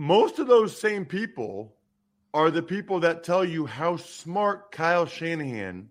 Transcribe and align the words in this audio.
Most 0.00 0.38
of 0.38 0.46
those 0.46 0.80
same 0.80 1.04
people 1.04 1.74
are 2.32 2.50
the 2.50 2.62
people 2.62 3.00
that 3.00 3.22
tell 3.22 3.44
you 3.44 3.66
how 3.66 3.98
smart 3.98 4.72
Kyle 4.72 5.04
Shanahan 5.04 5.90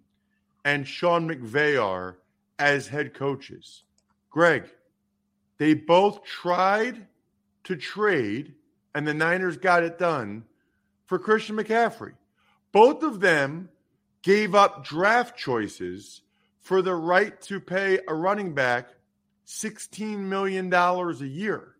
and 0.65 0.88
Sean 0.88 1.29
McVay 1.29 1.79
are 1.79 2.17
as 2.57 2.87
head 2.87 3.13
coaches. 3.13 3.83
Greg, 4.31 4.63
they 5.59 5.75
both 5.75 6.23
tried 6.23 7.05
to 7.65 7.75
trade, 7.75 8.55
and 8.95 9.07
the 9.07 9.13
Niners 9.13 9.57
got 9.57 9.83
it 9.83 9.99
done 9.99 10.43
for 11.05 11.19
Christian 11.19 11.55
McCaffrey. 11.55 12.13
Both 12.71 13.03
of 13.03 13.19
them 13.19 13.69
gave 14.23 14.55
up 14.55 14.83
draft 14.83 15.37
choices 15.37 16.23
for 16.61 16.81
the 16.81 16.95
right 16.95 17.39
to 17.41 17.59
pay 17.59 17.99
a 18.07 18.15
running 18.15 18.55
back 18.55 18.89
$16 19.45 20.17
million 20.17 20.73
a 20.73 21.13
year. 21.27 21.75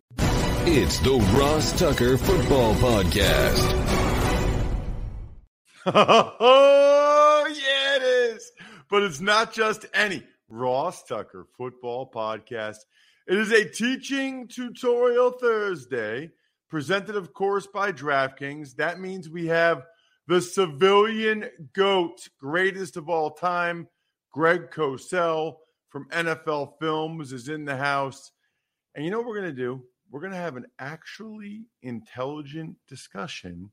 It's 0.72 1.00
the 1.00 1.18
Ross 1.36 1.78
Tucker 1.80 2.16
Football 2.16 2.76
Podcast. 2.76 3.58
oh, 5.88 7.48
yeah, 7.52 7.96
it 7.96 8.04
is. 8.04 8.52
But 8.88 9.02
it's 9.02 9.20
not 9.20 9.52
just 9.52 9.88
any 9.96 10.24
Ross 10.48 11.04
Tucker 11.06 11.48
football 11.58 12.12
podcast. 12.12 12.78
It 13.28 13.40
is 13.40 13.52
a 13.52 13.68
teaching 13.68 14.48
tutorial 14.48 15.32
Thursday, 15.32 16.30
presented, 16.70 17.16
of 17.16 17.34
course, 17.34 17.66
by 17.66 17.92
DraftKings. 17.92 18.76
That 18.76 19.00
means 19.00 19.28
we 19.28 19.48
have 19.48 19.88
the 20.28 20.40
civilian 20.40 21.50
GOAT, 21.74 22.30
greatest 22.40 22.96
of 22.96 23.10
all 23.10 23.32
time, 23.32 23.88
Greg 24.32 24.70
Cosell 24.70 25.56
from 25.90 26.08
NFL 26.12 26.74
Films, 26.80 27.34
is 27.34 27.50
in 27.50 27.66
the 27.66 27.76
house. 27.76 28.32
And 28.94 29.04
you 29.04 29.10
know 29.10 29.18
what 29.18 29.26
we're 29.26 29.42
going 29.42 29.56
to 29.56 29.62
do? 29.62 29.84
We're 30.12 30.22
going 30.22 30.34
to 30.34 30.38
have 30.38 30.58
an 30.58 30.66
actually 30.80 31.66
intelligent 31.82 32.78
discussion 32.88 33.72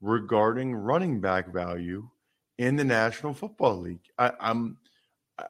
regarding 0.00 0.74
running 0.74 1.20
back 1.20 1.52
value 1.52 2.08
in 2.58 2.76
the 2.76 2.84
National 2.84 3.34
Football 3.34 3.80
League. 3.80 4.00
I, 4.18 4.32
I'm 4.40 4.78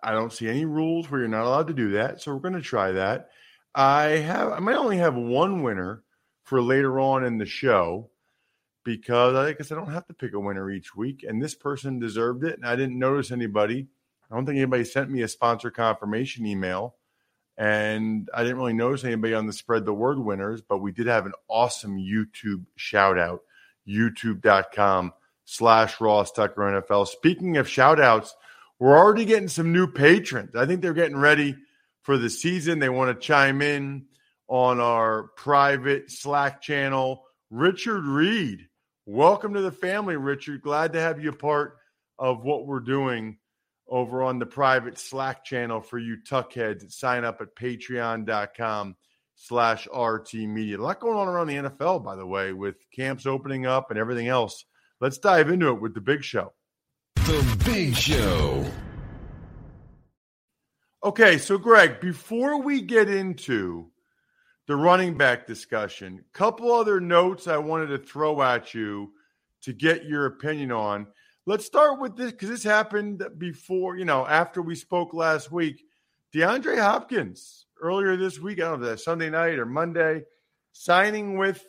I 0.02 0.10
don't 0.10 0.32
see 0.32 0.48
any 0.48 0.64
rules 0.64 1.08
where 1.08 1.20
you're 1.20 1.28
not 1.28 1.46
allowed 1.46 1.68
to 1.68 1.74
do 1.74 1.92
that, 1.92 2.20
so 2.20 2.34
we're 2.34 2.40
going 2.40 2.54
to 2.54 2.60
try 2.60 2.90
that. 2.92 3.30
I 3.74 4.02
have 4.02 4.52
I 4.52 4.58
might 4.58 4.76
only 4.76 4.96
have 4.96 5.14
one 5.14 5.62
winner 5.62 6.02
for 6.42 6.60
later 6.60 6.98
on 6.98 7.24
in 7.24 7.38
the 7.38 7.46
show 7.46 8.10
because 8.82 9.34
I 9.34 9.52
guess 9.52 9.70
I 9.70 9.74
don't 9.74 9.92
have 9.92 10.06
to 10.06 10.14
pick 10.14 10.32
a 10.32 10.40
winner 10.40 10.70
each 10.70 10.96
week, 10.96 11.24
and 11.26 11.42
this 11.42 11.54
person 11.54 11.98
deserved 11.98 12.44
it, 12.44 12.56
and 12.56 12.66
I 12.66 12.76
didn't 12.76 12.98
notice 12.98 13.30
anybody. 13.30 13.86
I 14.30 14.34
don't 14.34 14.44
think 14.46 14.56
anybody 14.56 14.84
sent 14.84 15.10
me 15.10 15.22
a 15.22 15.28
sponsor 15.28 15.70
confirmation 15.70 16.46
email, 16.46 16.96
and 17.58 18.28
I 18.34 18.42
didn't 18.42 18.58
really 18.58 18.72
notice 18.72 19.04
anybody 19.04 19.34
on 19.34 19.46
the 19.46 19.52
spread 19.52 19.84
the 19.84 19.92
word 19.92 20.18
winners, 20.18 20.60
but 20.60 20.78
we 20.78 20.92
did 20.92 21.06
have 21.06 21.26
an 21.26 21.32
awesome 21.48 21.98
YouTube 21.98 22.64
shout 22.76 23.18
out 23.18 23.42
youtube.com 23.88 25.12
slash 25.44 26.00
Ross 26.00 26.32
Tucker 26.32 26.60
NFL. 26.60 27.06
Speaking 27.06 27.56
of 27.56 27.68
shout 27.68 28.00
outs, 28.00 28.34
we're 28.78 28.98
already 28.98 29.24
getting 29.24 29.48
some 29.48 29.72
new 29.72 29.86
patrons. 29.86 30.54
I 30.54 30.66
think 30.66 30.82
they're 30.82 30.92
getting 30.92 31.16
ready 31.16 31.56
for 32.02 32.18
the 32.18 32.28
season. 32.28 32.78
They 32.78 32.88
want 32.88 33.14
to 33.14 33.26
chime 33.26 33.62
in 33.62 34.06
on 34.48 34.80
our 34.80 35.24
private 35.36 36.10
Slack 36.10 36.60
channel. 36.60 37.24
Richard 37.50 38.04
Reed, 38.04 38.66
welcome 39.06 39.54
to 39.54 39.60
the 39.60 39.72
family, 39.72 40.16
Richard. 40.16 40.62
Glad 40.62 40.92
to 40.92 41.00
have 41.00 41.22
you 41.22 41.30
a 41.30 41.36
part 41.36 41.78
of 42.18 42.44
what 42.44 42.66
we're 42.66 42.80
doing 42.80 43.38
over 43.88 44.22
on 44.22 44.38
the 44.38 44.46
private 44.46 44.98
Slack 44.98 45.44
channel 45.44 45.80
for 45.80 45.98
you 45.98 46.16
tuckheads. 46.28 46.90
Sign 46.92 47.24
up 47.24 47.40
at 47.40 47.54
patreon.com 47.54 48.96
slash 49.36 49.86
RT 49.94 50.34
Media. 50.34 50.78
A 50.78 50.82
lot 50.82 51.00
going 51.00 51.16
on 51.16 51.28
around 51.28 51.46
the 51.46 51.56
NFL, 51.56 52.02
by 52.02 52.16
the 52.16 52.26
way, 52.26 52.52
with 52.52 52.76
camps 52.90 53.26
opening 53.26 53.66
up 53.66 53.90
and 53.90 53.98
everything 53.98 54.28
else. 54.28 54.64
Let's 55.00 55.18
dive 55.18 55.50
into 55.50 55.68
it 55.68 55.80
with 55.80 55.94
the 55.94 56.00
big 56.00 56.24
show. 56.24 56.52
The 57.14 57.62
Big 57.64 57.96
Show. 57.96 58.64
Okay, 61.02 61.38
so 61.38 61.58
Greg, 61.58 62.00
before 62.00 62.62
we 62.62 62.82
get 62.82 63.08
into 63.08 63.90
the 64.66 64.76
running 64.76 65.16
back 65.16 65.46
discussion, 65.46 66.24
couple 66.32 66.72
other 66.72 67.00
notes 67.00 67.48
I 67.48 67.58
wanted 67.58 67.88
to 67.88 67.98
throw 67.98 68.40
at 68.42 68.74
you 68.74 69.12
to 69.62 69.72
get 69.72 70.04
your 70.04 70.26
opinion 70.26 70.70
on. 70.70 71.08
Let's 71.48 71.64
start 71.64 72.00
with 72.00 72.16
this 72.16 72.32
because 72.32 72.48
this 72.48 72.64
happened 72.64 73.24
before, 73.38 73.96
you 73.96 74.04
know, 74.04 74.26
after 74.26 74.60
we 74.60 74.74
spoke 74.74 75.14
last 75.14 75.52
week. 75.52 75.84
DeAndre 76.34 76.80
Hopkins 76.80 77.66
earlier 77.80 78.16
this 78.16 78.40
week, 78.40 78.58
I 78.58 78.62
don't 78.62 78.80
know 78.80 78.88
if 78.88 79.00
Sunday 79.00 79.30
night 79.30 79.60
or 79.60 79.64
Monday, 79.64 80.24
signing 80.72 81.38
with 81.38 81.64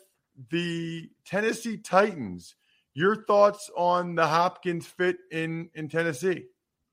the 0.50 1.08
Tennessee 1.24 1.76
Titans. 1.76 2.56
Your 2.92 3.24
thoughts 3.24 3.70
on 3.76 4.16
the 4.16 4.26
Hopkins 4.26 4.84
fit 4.84 5.18
in 5.30 5.70
in 5.74 5.88
Tennessee? 5.88 6.46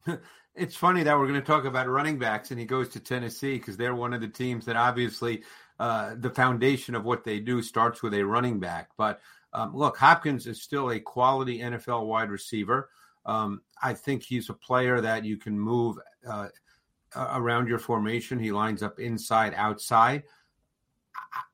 it's 0.56 0.76
funny 0.76 1.02
that 1.02 1.18
we're 1.18 1.28
going 1.28 1.42
to 1.42 1.46
talk 1.46 1.66
about 1.66 1.90
running 1.90 2.20
backs 2.20 2.52
and 2.52 2.60
he 2.60 2.68
goes 2.68 2.90
to 2.90 3.00
Tennessee 3.00 3.58
because 3.58 3.78
they're 3.78 3.96
one 3.96 4.14
of 4.14 4.22
the 4.22 4.28
teams 4.28 4.66
that 4.66 4.76
obviously 4.76 5.42
uh, 5.80 6.14
the 6.20 6.30
foundation 6.30 6.94
of 6.94 7.04
what 7.04 7.24
they 7.24 7.40
do 7.40 7.64
starts 7.64 8.04
with 8.04 8.14
a 8.14 8.24
running 8.24 8.60
back. 8.60 8.90
But 8.96 9.22
um, 9.56 9.74
look, 9.74 9.96
Hopkins 9.98 10.48
is 10.48 10.62
still 10.62 10.92
a 10.92 11.00
quality 11.00 11.60
NFL 11.60 12.06
wide 12.08 12.30
receiver. 12.30 12.90
Um, 13.26 13.62
I 13.82 13.94
think 13.94 14.22
he's 14.22 14.50
a 14.50 14.54
player 14.54 15.00
that 15.00 15.24
you 15.24 15.38
can 15.38 15.58
move 15.58 15.98
uh, 16.28 16.50
around 17.16 17.70
your 17.70 17.80
formation. 17.80 18.38
He 18.38 18.52
lines 18.52 18.84
up 18.84 19.00
inside, 19.00 19.54
outside. 19.56 20.24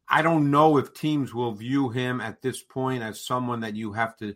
I 0.09 0.23
don't 0.23 0.49
know 0.49 0.77
if 0.77 0.95
teams 0.95 1.35
will 1.35 1.51
view 1.51 1.89
him 1.89 2.21
at 2.21 2.41
this 2.41 2.63
point 2.63 3.03
as 3.03 3.23
someone 3.23 3.59
that 3.59 3.75
you 3.75 3.93
have 3.93 4.17
to 4.17 4.33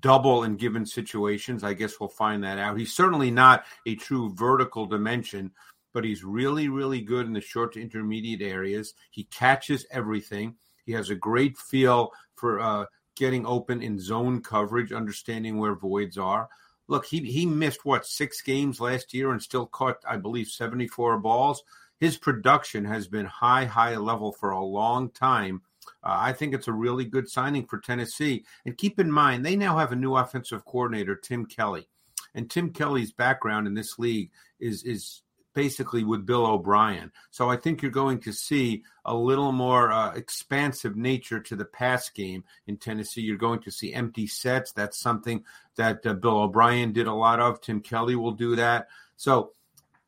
double 0.00 0.44
in 0.44 0.56
given 0.56 0.84
situations. 0.84 1.64
I 1.64 1.72
guess 1.72 1.98
we'll 1.98 2.10
find 2.10 2.44
that 2.44 2.58
out. 2.58 2.78
He's 2.78 2.92
certainly 2.92 3.30
not 3.30 3.64
a 3.86 3.94
true 3.94 4.34
vertical 4.34 4.84
dimension, 4.84 5.52
but 5.94 6.04
he's 6.04 6.22
really, 6.22 6.68
really 6.68 7.00
good 7.00 7.24
in 7.24 7.32
the 7.32 7.40
short 7.40 7.72
to 7.72 7.80
intermediate 7.80 8.42
areas. 8.42 8.92
He 9.10 9.24
catches 9.24 9.86
everything. 9.90 10.56
He 10.84 10.92
has 10.92 11.08
a 11.08 11.14
great 11.14 11.56
feel 11.56 12.12
for 12.36 12.60
uh, 12.60 12.84
getting 13.16 13.46
open 13.46 13.82
in 13.82 13.98
zone 13.98 14.40
coverage, 14.42 14.92
understanding 14.92 15.58
where 15.58 15.74
voids 15.74 16.18
are 16.18 16.48
look, 16.88 17.06
he 17.06 17.20
he 17.20 17.46
missed 17.46 17.84
what 17.84 18.06
six 18.06 18.42
games 18.42 18.80
last 18.80 19.12
year 19.14 19.32
and 19.32 19.42
still 19.42 19.66
caught, 19.66 19.98
I 20.08 20.16
believe, 20.16 20.48
74 20.48 21.18
balls. 21.18 21.62
His 21.98 22.16
production 22.16 22.84
has 22.84 23.08
been 23.08 23.26
high, 23.26 23.64
high 23.64 23.96
level 23.96 24.32
for 24.32 24.50
a 24.50 24.64
long 24.64 25.10
time. 25.10 25.62
Uh, 26.02 26.16
I 26.18 26.32
think 26.32 26.52
it's 26.52 26.68
a 26.68 26.72
really 26.72 27.04
good 27.04 27.28
signing 27.28 27.64
for 27.64 27.78
Tennessee. 27.78 28.44
And 28.66 28.76
keep 28.76 29.00
in 29.00 29.10
mind, 29.10 29.44
they 29.44 29.56
now 29.56 29.78
have 29.78 29.92
a 29.92 29.96
new 29.96 30.14
offensive 30.14 30.64
coordinator, 30.64 31.16
Tim 31.16 31.46
Kelly. 31.46 31.88
And 32.34 32.50
Tim 32.50 32.70
Kelly's 32.70 33.12
background 33.12 33.66
in 33.66 33.74
this 33.74 33.98
league 33.98 34.30
is 34.60 34.82
is 34.82 35.22
basically 35.56 36.04
with 36.04 36.26
Bill 36.26 36.46
O'Brien. 36.46 37.10
So 37.30 37.48
I 37.48 37.56
think 37.56 37.80
you're 37.80 37.90
going 37.90 38.20
to 38.20 38.32
see 38.32 38.84
a 39.06 39.14
little 39.14 39.52
more 39.52 39.90
uh, 39.90 40.12
expansive 40.12 40.96
nature 40.96 41.40
to 41.40 41.56
the 41.56 41.64
pass 41.64 42.10
game 42.10 42.44
in 42.66 42.76
Tennessee. 42.76 43.22
You're 43.22 43.38
going 43.38 43.60
to 43.60 43.70
see 43.70 43.94
empty 43.94 44.26
sets. 44.26 44.72
That's 44.72 44.98
something 44.98 45.42
that 45.76 46.04
uh, 46.04 46.12
Bill 46.12 46.42
O'Brien 46.42 46.92
did 46.92 47.06
a 47.06 47.14
lot 47.14 47.40
of. 47.40 47.62
Tim 47.62 47.80
Kelly 47.80 48.16
will 48.16 48.32
do 48.32 48.54
that. 48.56 48.88
So 49.16 49.52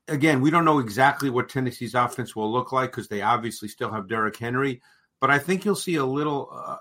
again, 0.06 0.42
we 0.42 0.50
don't 0.50 0.66
know 0.66 0.80
exactly 0.80 1.30
what 1.30 1.48
Tennessee's 1.48 1.94
offense 1.94 2.36
will 2.36 2.52
look 2.52 2.70
like 2.70 2.90
because 2.90 3.08
they 3.08 3.22
obviously 3.22 3.68
still 3.68 3.90
have 3.90 4.06
Derrick 4.06 4.36
Henry. 4.36 4.82
But 5.18 5.30
I 5.30 5.38
think 5.38 5.64
you'll 5.64 5.76
see 5.76 5.94
a 5.94 6.04
little, 6.04 6.50
uh, 6.52 6.76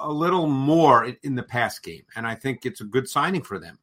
a 0.00 0.10
little 0.10 0.46
more 0.46 1.04
in, 1.04 1.18
in 1.22 1.34
the 1.34 1.42
pass 1.42 1.78
game, 1.78 2.02
and 2.16 2.26
I 2.26 2.34
think 2.34 2.64
it's 2.64 2.80
a 2.80 2.84
good 2.84 3.08
signing 3.08 3.42
for 3.42 3.60
them. 3.60 3.78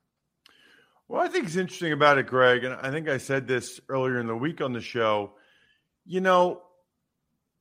Well, 1.08 1.22
I 1.22 1.28
think 1.28 1.46
it's 1.46 1.56
interesting 1.56 1.92
about 1.92 2.18
it, 2.18 2.28
Greg, 2.28 2.64
and 2.64 2.74
I 2.74 2.90
think 2.90 3.10
I 3.10 3.18
said 3.18 3.48
this 3.48 3.80
earlier 3.90 4.20
in 4.20 4.28
the 4.28 4.36
week 4.36 4.62
on 4.62 4.74
the 4.74 4.82
show. 4.82 5.34
You 6.06 6.22
know, 6.22 6.62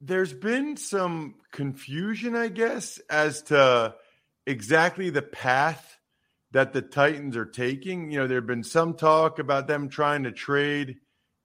there's 0.01 0.33
been 0.33 0.77
some 0.77 1.35
confusion, 1.51 2.37
I 2.37 2.49
guess, 2.49 2.99
as 3.11 3.43
to 3.45 3.95
exactly 4.47 5.11
the 5.11 5.23
path 5.23 5.99
that 6.53 6.73
the 6.73 6.83
Titans 6.83 7.37
are 7.37 7.47
taking. 7.47 8.11
You 8.11 8.21
know, 8.21 8.27
there 8.27 8.39
have 8.39 8.47
been 8.47 8.65
some 8.65 8.95
talk 8.95 9.39
about 9.39 9.67
them 9.67 9.89
trying 9.89 10.25
to 10.25 10.33
trade 10.33 10.97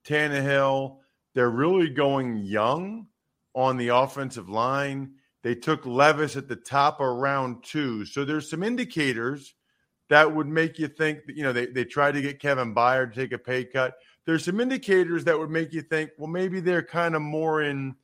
Tannehill. 0.06 0.98
They're 1.34 1.50
really 1.50 1.90
going 1.90 2.36
young 2.36 3.06
on 3.54 3.76
the 3.76 3.88
offensive 3.88 4.48
line. 4.48 5.14
They 5.42 5.54
took 5.54 5.86
Levis 5.86 6.36
at 6.36 6.48
the 6.48 6.56
top 6.56 7.00
of 7.00 7.16
round 7.16 7.64
two. 7.64 8.04
So 8.04 8.24
there's 8.24 8.50
some 8.50 8.62
indicators 8.62 9.54
that 10.08 10.34
would 10.34 10.46
make 10.46 10.78
you 10.78 10.88
think 10.88 11.26
that, 11.26 11.36
you 11.36 11.42
know, 11.42 11.52
they, 11.52 11.66
they 11.66 11.84
tried 11.84 12.12
to 12.12 12.22
get 12.22 12.40
Kevin 12.40 12.74
Byard 12.74 13.12
to 13.12 13.20
take 13.20 13.32
a 13.32 13.38
pay 13.38 13.64
cut. 13.64 13.98
There's 14.24 14.44
some 14.44 14.60
indicators 14.60 15.24
that 15.24 15.38
would 15.38 15.50
make 15.50 15.72
you 15.72 15.82
think, 15.82 16.10
well, 16.18 16.28
maybe 16.28 16.60
they're 16.60 16.82
kind 16.82 17.14
of 17.14 17.22
more 17.22 17.62
in 17.62 17.94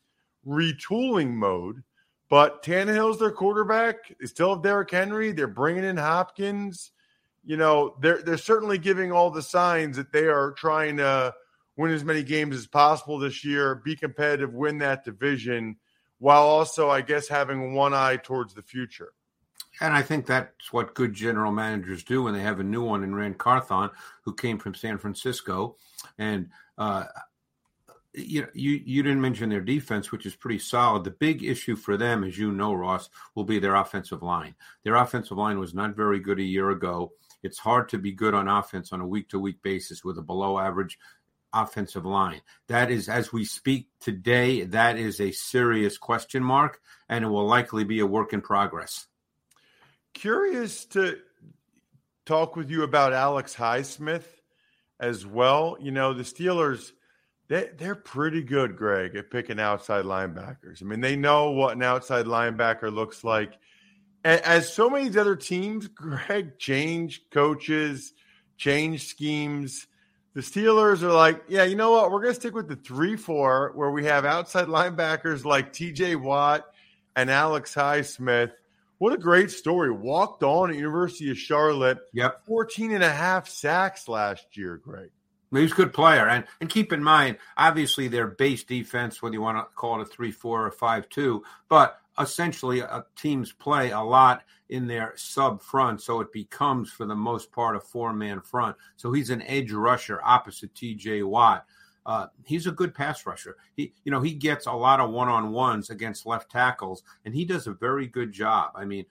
retooling 0.46 1.32
mode. 1.32 1.82
But 2.30 2.62
Tannehill's 2.62 3.18
their 3.18 3.30
quarterback. 3.30 4.14
They 4.18 4.26
still 4.26 4.54
have 4.54 4.62
Derrick 4.62 4.90
Henry. 4.90 5.32
They're 5.32 5.46
bringing 5.46 5.84
in 5.84 5.96
Hopkins. 5.96 6.90
You 7.44 7.58
know, 7.58 7.96
they're 8.00 8.22
they're 8.22 8.38
certainly 8.38 8.78
giving 8.78 9.12
all 9.12 9.30
the 9.30 9.42
signs 9.42 9.96
that 9.98 10.12
they 10.12 10.26
are 10.26 10.52
trying 10.52 10.96
to 10.96 11.34
win 11.76 11.92
as 11.92 12.04
many 12.04 12.22
games 12.22 12.56
as 12.56 12.66
possible 12.66 13.18
this 13.18 13.44
year, 13.44 13.82
be 13.84 13.94
competitive, 13.94 14.54
win 14.54 14.78
that 14.78 15.04
division, 15.04 15.76
while 16.18 16.42
also, 16.42 16.88
I 16.88 17.02
guess, 17.02 17.28
having 17.28 17.74
one 17.74 17.92
eye 17.92 18.16
towards 18.16 18.54
the 18.54 18.62
future. 18.62 19.12
And 19.80 19.92
I 19.92 20.02
think 20.02 20.26
that's 20.26 20.72
what 20.72 20.94
good 20.94 21.14
general 21.14 21.52
managers 21.52 22.04
do 22.04 22.22
when 22.22 22.34
they 22.34 22.40
have 22.40 22.60
a 22.60 22.64
new 22.64 22.82
one 22.82 23.02
in 23.02 23.14
Ran 23.14 23.34
Carthon, 23.34 23.90
who 24.22 24.34
came 24.34 24.58
from 24.58 24.74
San 24.74 24.98
Francisco. 24.98 25.76
And 26.18 26.50
uh, 26.78 27.04
you, 28.12 28.46
you 28.54 28.80
you 28.84 29.02
didn't 29.02 29.20
mention 29.20 29.50
their 29.50 29.60
defense, 29.60 30.12
which 30.12 30.26
is 30.26 30.36
pretty 30.36 30.60
solid. 30.60 31.04
The 31.04 31.10
big 31.10 31.42
issue 31.42 31.74
for 31.74 31.96
them, 31.96 32.22
as 32.22 32.38
you 32.38 32.52
know, 32.52 32.72
Ross, 32.72 33.10
will 33.34 33.44
be 33.44 33.58
their 33.58 33.74
offensive 33.74 34.22
line. 34.22 34.54
Their 34.84 34.94
offensive 34.94 35.36
line 35.36 35.58
was 35.58 35.74
not 35.74 35.96
very 35.96 36.20
good 36.20 36.38
a 36.38 36.44
year 36.44 36.70
ago. 36.70 37.12
It's 37.42 37.58
hard 37.58 37.88
to 37.90 37.98
be 37.98 38.12
good 38.12 38.34
on 38.34 38.48
offense 38.48 38.92
on 38.92 39.00
a 39.00 39.06
week 39.06 39.28
to 39.30 39.38
week 39.38 39.62
basis 39.62 40.04
with 40.04 40.18
a 40.18 40.22
below 40.22 40.58
average 40.58 40.98
offensive 41.52 42.04
line. 42.04 42.40
That 42.68 42.90
is, 42.90 43.08
as 43.08 43.32
we 43.32 43.44
speak 43.44 43.88
today, 44.00 44.62
that 44.64 44.96
is 44.96 45.20
a 45.20 45.30
serious 45.32 45.98
question 45.98 46.42
mark, 46.42 46.80
and 47.08 47.24
it 47.24 47.28
will 47.28 47.46
likely 47.46 47.84
be 47.84 48.00
a 48.00 48.06
work 48.06 48.32
in 48.32 48.40
progress. 48.40 49.06
Curious 50.14 50.84
to 50.86 51.18
talk 52.24 52.56
with 52.56 52.70
you 52.70 52.82
about 52.82 53.12
Alex 53.12 53.54
Highsmith 53.54 54.24
as 54.98 55.26
well. 55.26 55.76
You 55.80 55.90
know, 55.90 56.14
the 56.14 56.22
Steelers, 56.22 56.92
they, 57.48 57.70
they're 57.76 57.94
pretty 57.94 58.42
good, 58.42 58.76
Greg, 58.76 59.16
at 59.16 59.30
picking 59.30 59.60
outside 59.60 60.04
linebackers. 60.04 60.82
I 60.82 60.86
mean, 60.86 61.00
they 61.00 61.16
know 61.16 61.50
what 61.50 61.76
an 61.76 61.82
outside 61.82 62.26
linebacker 62.26 62.92
looks 62.92 63.22
like. 63.24 63.58
As 64.24 64.72
so 64.72 64.88
many 64.88 65.16
other 65.18 65.36
teams, 65.36 65.86
Greg, 65.88 66.58
change 66.58 67.22
coaches, 67.30 68.14
change 68.56 69.06
schemes 69.06 69.86
the 70.34 70.40
Steelers 70.40 71.02
are 71.02 71.12
like, 71.12 71.44
yeah, 71.48 71.62
you 71.62 71.76
know 71.76 71.92
what? 71.92 72.10
We're 72.10 72.20
going 72.20 72.34
to 72.34 72.40
stick 72.40 72.54
with 72.54 72.68
the 72.68 72.76
3 72.76 73.16
4, 73.16 73.72
where 73.74 73.90
we 73.92 74.04
have 74.06 74.24
outside 74.24 74.66
linebackers 74.66 75.44
like 75.44 75.72
TJ 75.72 76.20
Watt 76.20 76.66
and 77.14 77.30
Alex 77.30 77.72
Highsmith. 77.72 78.50
What 79.04 79.12
a 79.12 79.18
great 79.18 79.50
story. 79.50 79.90
Walked 79.90 80.42
on 80.42 80.70
at 80.70 80.76
University 80.76 81.30
of 81.30 81.36
Charlotte. 81.36 81.98
Yep. 82.14 82.46
14 82.46 82.92
and 82.92 83.04
a 83.04 83.12
half 83.12 83.46
sacks 83.46 84.08
last 84.08 84.56
year, 84.56 84.78
Greg. 84.78 85.10
He's 85.52 85.72
a 85.72 85.74
good 85.74 85.92
player. 85.92 86.26
And 86.26 86.46
and 86.62 86.70
keep 86.70 86.90
in 86.90 87.04
mind, 87.04 87.36
obviously 87.58 88.08
their 88.08 88.28
base 88.28 88.64
defense, 88.64 89.20
whether 89.20 89.34
you 89.34 89.42
want 89.42 89.58
to 89.58 89.66
call 89.74 90.00
it 90.00 90.04
a 90.04 90.10
3 90.10 90.32
4 90.32 90.68
or 90.68 90.70
5 90.70 91.08
2, 91.10 91.42
but 91.68 92.00
essentially 92.18 92.80
uh, 92.80 93.02
teams 93.14 93.52
play 93.52 93.90
a 93.90 94.00
lot 94.00 94.42
in 94.70 94.86
their 94.86 95.12
sub 95.16 95.60
front, 95.60 96.00
so 96.00 96.20
it 96.20 96.32
becomes 96.32 96.90
for 96.90 97.04
the 97.04 97.14
most 97.14 97.52
part 97.52 97.76
a 97.76 97.80
four 97.80 98.14
man 98.14 98.40
front. 98.40 98.74
So 98.96 99.12
he's 99.12 99.28
an 99.28 99.42
edge 99.42 99.70
rusher 99.70 100.18
opposite 100.24 100.74
T.J. 100.74 101.24
Watt. 101.24 101.66
Uh, 102.06 102.26
he's 102.44 102.66
a 102.66 102.72
good 102.72 102.94
pass 102.94 103.24
rusher. 103.26 103.56
He, 103.76 103.92
you 104.04 104.12
know, 104.12 104.20
he 104.20 104.34
gets 104.34 104.66
a 104.66 104.72
lot 104.72 105.00
of 105.00 105.10
one 105.10 105.28
on 105.28 105.52
ones 105.52 105.90
against 105.90 106.26
left 106.26 106.50
tackles, 106.50 107.02
and 107.24 107.34
he 107.34 107.44
does 107.44 107.66
a 107.66 107.72
very 107.72 108.06
good 108.06 108.32
job. 108.32 108.72
I 108.74 108.84
mean, 108.84 109.06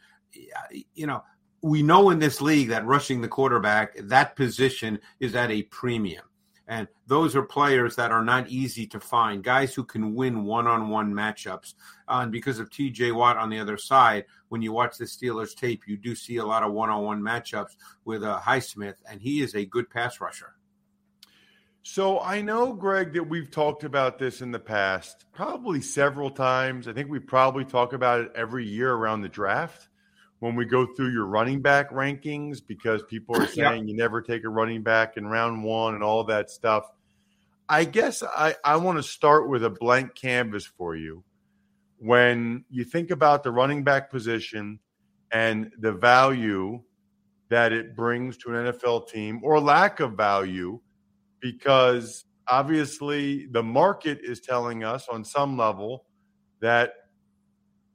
you 0.93 1.07
know, 1.07 1.23
we 1.61 1.81
know 1.81 2.09
in 2.09 2.19
this 2.19 2.41
league 2.41 2.69
that 2.69 2.85
rushing 2.85 3.21
the 3.21 3.27
quarterback, 3.27 3.95
that 3.97 4.35
position 4.35 4.99
is 5.19 5.35
at 5.35 5.49
a 5.49 5.63
premium. 5.63 6.25
And 6.67 6.87
those 7.07 7.35
are 7.35 7.43
players 7.43 7.95
that 7.97 8.11
are 8.11 8.23
not 8.23 8.49
easy 8.49 8.87
to 8.87 8.99
find, 8.99 9.43
guys 9.43 9.73
who 9.73 9.83
can 9.83 10.15
win 10.15 10.45
one 10.45 10.65
on 10.65 10.89
one 10.89 11.13
matchups. 11.13 11.73
Uh, 12.07 12.19
and 12.23 12.31
because 12.31 12.59
of 12.59 12.69
TJ 12.69 13.13
Watt 13.13 13.37
on 13.37 13.49
the 13.49 13.59
other 13.59 13.77
side, 13.77 14.25
when 14.47 14.61
you 14.61 14.71
watch 14.71 14.97
the 14.97 15.05
Steelers 15.05 15.55
tape, 15.55 15.83
you 15.87 15.97
do 15.97 16.15
see 16.15 16.37
a 16.37 16.45
lot 16.45 16.63
of 16.63 16.71
one 16.71 16.89
on 16.89 17.03
one 17.03 17.21
matchups 17.21 17.75
with 18.05 18.23
uh, 18.23 18.39
Highsmith, 18.39 18.95
and 19.09 19.21
he 19.21 19.41
is 19.41 19.55
a 19.55 19.65
good 19.65 19.89
pass 19.89 20.21
rusher. 20.21 20.55
So 21.85 22.21
I 22.21 22.41
know, 22.41 22.71
Greg, 22.71 23.11
that 23.13 23.27
we've 23.27 23.51
talked 23.51 23.83
about 23.83 24.17
this 24.17 24.41
in 24.41 24.51
the 24.51 24.59
past, 24.59 25.25
probably 25.33 25.81
several 25.81 26.31
times. 26.31 26.87
I 26.87 26.93
think 26.93 27.09
we 27.09 27.19
probably 27.19 27.65
talk 27.65 27.91
about 27.91 28.21
it 28.21 28.31
every 28.35 28.65
year 28.65 28.93
around 28.93 29.21
the 29.21 29.27
draft 29.27 29.89
when 30.39 30.55
we 30.55 30.63
go 30.63 30.85
through 30.85 31.11
your 31.11 31.25
running 31.25 31.61
back 31.61 31.91
rankings 31.91 32.59
because 32.65 33.03
people 33.03 33.35
are 33.35 33.47
saying 33.47 33.85
yep. 33.85 33.87
you 33.87 33.95
never 33.97 34.21
take 34.21 34.45
a 34.45 34.49
running 34.49 34.81
back 34.81 35.17
in 35.17 35.27
round 35.27 35.61
one 35.61 35.93
and 35.93 36.01
all 36.01 36.23
that 36.23 36.49
stuff. 36.49 36.89
I 37.67 37.83
guess 37.83 38.23
I, 38.23 38.55
I 38.63 38.77
want 38.77 38.97
to 38.97 39.03
start 39.03 39.49
with 39.49 39.65
a 39.65 39.69
blank 39.69 40.15
canvas 40.15 40.65
for 40.65 40.95
you. 40.95 41.25
When 41.97 42.63
you 42.69 42.85
think 42.85 43.11
about 43.11 43.43
the 43.43 43.51
running 43.51 43.83
back 43.83 44.09
position 44.09 44.79
and 45.33 45.69
the 45.79 45.91
value 45.91 46.81
that 47.49 47.73
it 47.73 47.93
brings 47.93 48.37
to 48.37 48.55
an 48.55 48.71
NFL 48.71 49.09
team 49.09 49.41
or 49.43 49.59
lack 49.59 49.99
of 49.99 50.13
value, 50.13 50.79
because 51.43 52.23
obviously 52.47 53.47
the 53.47 53.61
market 53.61 54.19
is 54.23 54.39
telling 54.39 54.83
us 54.83 55.07
on 55.09 55.23
some 55.25 55.57
level 55.57 56.05
that 56.61 56.93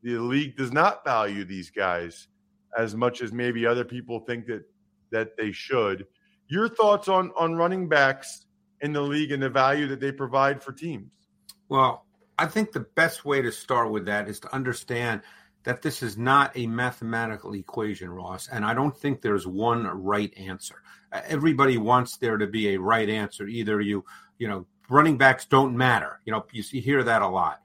the 0.03 0.19
league 0.19 0.57
does 0.57 0.71
not 0.71 1.03
value 1.03 1.45
these 1.45 1.71
guys 1.71 2.29
as 2.77 2.95
much 2.95 3.23
as 3.23 3.33
maybe 3.33 3.67
other 3.67 3.85
people 3.85 4.21
think 4.21 4.47
that 4.47 4.63
that 5.11 5.37
they 5.39 5.51
should. 5.51 6.07
Your 6.49 6.69
thoughts 6.69 7.09
on 7.09 7.33
on 7.37 7.57
running 7.57 7.89
backs 7.89 8.45
in 8.83 8.93
the 8.93 9.01
league 9.01 9.33
and 9.33 9.43
the 9.43 9.49
value 9.49 9.89
that 9.89 9.99
they 9.99 10.13
provide 10.13 10.63
for 10.63 10.73
teams? 10.73 11.11
Well, 11.71 12.05
I 12.39 12.47
think 12.47 12.73
the 12.73 12.87
best 12.95 13.25
way 13.25 13.43
to 13.43 13.51
start 13.51 13.91
with 13.91 14.05
that 14.07 14.29
is 14.29 14.39
to 14.41 14.55
understand 14.55 15.23
that 15.69 15.83
this 15.83 16.03
is 16.03 16.17
not 16.17 16.51
a 16.57 16.67
mathematical 16.67 17.53
equation, 17.53 18.09
Ross, 18.09 18.49
and 18.49 18.65
I 18.65 18.73
don't 18.73 18.97
think 18.97 19.21
there's 19.21 19.47
one 19.47 19.87
right 19.87 20.33
answer. 20.39 20.77
Everybody 21.13 21.77
wants 21.77 22.17
there 22.17 22.39
to 22.39 22.47
be 22.47 22.71
a 22.71 22.81
right 22.81 23.09
answer. 23.09 23.47
Either 23.47 23.79
you, 23.79 24.03
you 24.39 24.49
know, 24.49 24.65
running 24.89 25.19
backs 25.19 25.45
don't 25.45 25.77
matter. 25.77 26.21
You 26.25 26.33
know, 26.33 26.47
you, 26.53 26.65
you 26.71 26.81
hear 26.81 27.05
that 27.05 27.21
a 27.21 27.29
lot 27.29 27.61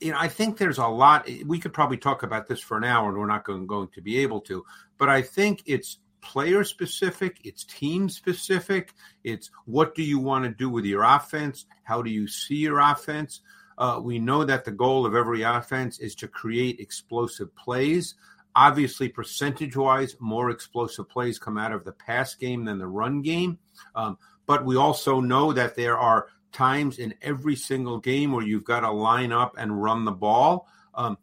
you 0.00 0.12
know, 0.12 0.18
I 0.18 0.28
think 0.28 0.58
there's 0.58 0.78
a 0.78 0.86
lot. 0.86 1.28
Eh, 1.28 1.42
we 1.46 1.58
could 1.58 1.72
probably 1.72 1.96
talk 1.96 2.22
about 2.22 2.46
this 2.46 2.60
for 2.60 2.76
an 2.76 2.84
hour, 2.84 3.08
and 3.08 3.18
we're 3.18 3.26
not 3.26 3.44
going, 3.44 3.66
going 3.66 3.88
to 3.88 4.00
be 4.00 4.18
able 4.18 4.40
to. 4.42 4.64
But 4.96 5.08
I 5.08 5.22
think 5.22 5.62
it's 5.66 5.98
player 6.20 6.64
specific, 6.64 7.38
it's 7.44 7.64
team 7.64 8.08
specific, 8.08 8.94
it's 9.24 9.50
what 9.64 9.94
do 9.94 10.02
you 10.02 10.18
want 10.18 10.44
to 10.44 10.50
do 10.50 10.68
with 10.68 10.84
your 10.84 11.04
offense? 11.04 11.66
How 11.84 12.02
do 12.02 12.10
you 12.10 12.26
see 12.26 12.56
your 12.56 12.80
offense? 12.80 13.40
Uh, 13.78 14.00
we 14.02 14.18
know 14.18 14.44
that 14.44 14.64
the 14.64 14.72
goal 14.72 15.06
of 15.06 15.14
every 15.14 15.42
offense 15.42 16.00
is 16.00 16.14
to 16.16 16.28
create 16.28 16.80
explosive 16.80 17.54
plays. 17.56 18.16
Obviously, 18.56 19.08
percentage 19.08 19.76
wise, 19.76 20.16
more 20.18 20.50
explosive 20.50 21.08
plays 21.08 21.38
come 21.38 21.56
out 21.56 21.72
of 21.72 21.84
the 21.84 21.92
pass 21.92 22.34
game 22.34 22.64
than 22.64 22.78
the 22.78 22.86
run 22.86 23.22
game. 23.22 23.56
Um, 23.94 24.18
but 24.46 24.64
we 24.64 24.76
also 24.76 25.20
know 25.20 25.52
that 25.52 25.76
there 25.76 25.96
are 25.96 26.26
times 26.52 26.98
in 26.98 27.14
every 27.22 27.54
single 27.54 27.98
game 27.98 28.32
where 28.32 28.44
you've 28.44 28.64
got 28.64 28.80
to 28.80 28.90
line 28.90 29.30
up 29.30 29.54
and 29.58 29.80
run 29.80 30.04
the 30.04 30.12
ball. 30.12 30.66
Um, 30.94 31.16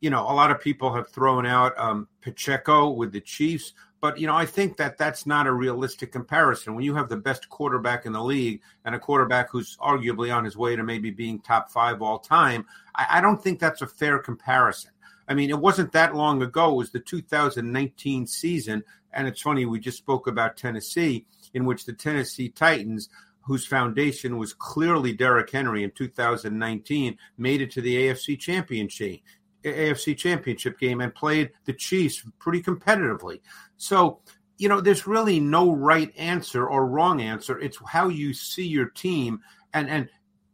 you 0.00 0.10
know, 0.10 0.20
a 0.20 0.34
lot 0.34 0.50
of 0.50 0.60
people 0.60 0.92
have 0.94 1.08
thrown 1.08 1.46
out 1.46 1.72
um, 1.78 2.08
Pacheco 2.20 2.90
with 2.90 3.12
the 3.12 3.20
Chiefs, 3.20 3.72
But 4.02 4.18
you 4.18 4.26
know, 4.26 4.34
I 4.34 4.46
think 4.46 4.76
that 4.78 4.98
that's 4.98 5.26
not 5.26 5.46
a 5.46 5.52
realistic 5.52 6.10
comparison. 6.10 6.74
When 6.74 6.84
you 6.84 6.96
have 6.96 7.08
the 7.08 7.16
best 7.16 7.48
quarterback 7.48 8.04
in 8.04 8.12
the 8.12 8.22
league 8.22 8.60
and 8.84 8.96
a 8.96 8.98
quarterback 8.98 9.48
who's 9.48 9.76
arguably 9.76 10.34
on 10.34 10.44
his 10.44 10.56
way 10.56 10.74
to 10.74 10.82
maybe 10.82 11.12
being 11.12 11.38
top 11.38 11.70
five 11.70 12.02
all 12.02 12.18
time, 12.18 12.66
I, 12.96 13.06
I 13.10 13.20
don't 13.20 13.40
think 13.40 13.60
that's 13.60 13.80
a 13.80 13.86
fair 13.86 14.18
comparison. 14.18 14.90
I 15.28 15.34
mean, 15.34 15.50
it 15.50 15.58
wasn't 15.58 15.92
that 15.92 16.16
long 16.16 16.42
ago. 16.42 16.72
It 16.72 16.76
was 16.76 16.90
the 16.90 16.98
2019 16.98 18.26
season, 18.26 18.82
and 19.12 19.28
it's 19.28 19.40
funny 19.40 19.66
we 19.66 19.78
just 19.78 19.98
spoke 19.98 20.26
about 20.26 20.56
Tennessee, 20.56 21.24
in 21.54 21.64
which 21.64 21.86
the 21.86 21.92
Tennessee 21.92 22.48
Titans 22.48 23.08
whose 23.42 23.66
foundation 23.66 24.38
was 24.38 24.54
clearly 24.54 25.12
Derrick 25.12 25.50
Henry 25.50 25.82
in 25.84 25.90
2019, 25.90 27.18
made 27.38 27.60
it 27.60 27.70
to 27.72 27.80
the 27.80 27.96
AFC 27.96 28.38
Championship. 28.38 29.20
AFC 29.64 30.16
Championship 30.16 30.78
game 30.78 31.00
and 31.00 31.14
played 31.14 31.50
the 31.64 31.72
Chiefs 31.72 32.22
pretty 32.38 32.62
competitively. 32.62 33.40
So, 33.76 34.20
you 34.58 34.68
know, 34.68 34.80
there's 34.80 35.06
really 35.06 35.40
no 35.40 35.72
right 35.72 36.12
answer 36.16 36.66
or 36.66 36.86
wrong 36.86 37.20
answer. 37.20 37.58
It's 37.58 37.78
how 37.86 38.08
you 38.08 38.34
see 38.34 38.66
your 38.66 38.86
team 38.86 39.40
and 39.74 39.88
and 39.88 40.08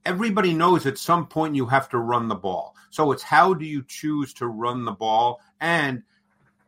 everybody 0.05 0.55
knows 0.55 0.87
at 0.87 0.97
some 0.97 1.27
point 1.27 1.55
you 1.55 1.67
have 1.67 1.89
to 1.91 1.99
run 1.99 2.29
the 2.29 2.35
ball. 2.35 2.75
So 2.91 3.13
it's 3.13 3.23
how 3.23 3.53
do 3.53 3.67
you 3.67 3.85
choose 3.87 4.33
to 4.35 4.47
run 4.47 4.85
the 4.85 4.93
ball 4.93 5.41
and 5.61 6.03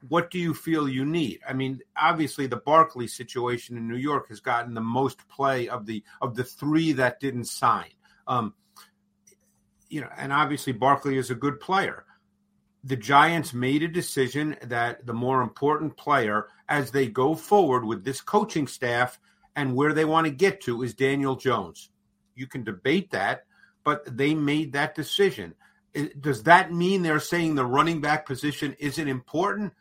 what 0.08 0.30
do 0.30 0.38
you 0.38 0.54
feel 0.54 0.88
you 0.88 1.04
need? 1.04 1.40
I 1.48 1.52
mean, 1.52 1.80
obviously 1.96 2.46
the 2.46 2.56
Barkley 2.56 3.06
situation 3.06 3.76
in 3.76 3.88
New 3.88 3.96
York 3.96 4.28
has 4.28 4.40
gotten 4.40 4.74
the 4.74 4.80
most 4.80 5.26
play 5.28 5.68
of 5.68 5.86
the 5.86 6.02
of 6.20 6.34
the 6.34 6.44
three 6.44 6.92
that 6.92 7.20
didn't 7.20 7.44
sign. 7.44 7.90
Um, 8.26 8.54
you 9.88 10.00
know, 10.00 10.08
and 10.16 10.32
obviously 10.32 10.72
Barkley 10.72 11.18
is 11.18 11.30
a 11.30 11.34
good 11.34 11.60
player. 11.60 12.04
The 12.82 12.96
Giants 12.96 13.52
made 13.52 13.82
a 13.82 13.88
decision 13.88 14.56
that 14.62 15.04
the 15.06 15.12
more 15.12 15.42
important 15.42 15.96
player 15.96 16.48
as 16.68 16.90
they 16.90 17.08
go 17.08 17.34
forward 17.34 17.84
with 17.84 18.04
this 18.04 18.20
coaching 18.20 18.66
staff 18.66 19.18
and 19.54 19.74
where 19.74 19.92
they 19.92 20.04
want 20.04 20.26
to 20.26 20.32
get 20.32 20.60
to 20.62 20.82
is 20.82 20.94
Daniel 20.94 21.36
Jones. 21.36 21.90
You 22.34 22.46
can 22.46 22.64
debate 22.64 23.10
that, 23.10 23.44
but 23.84 24.16
they 24.16 24.34
made 24.34 24.72
that 24.72 24.94
decision. 24.94 25.54
Does 26.20 26.44
that 26.44 26.72
mean 26.72 27.02
they're 27.02 27.20
saying 27.20 27.54
the 27.54 27.66
running 27.66 28.00
back 28.00 28.24
position 28.24 28.74
isn't 28.78 29.08
important? 29.08 29.72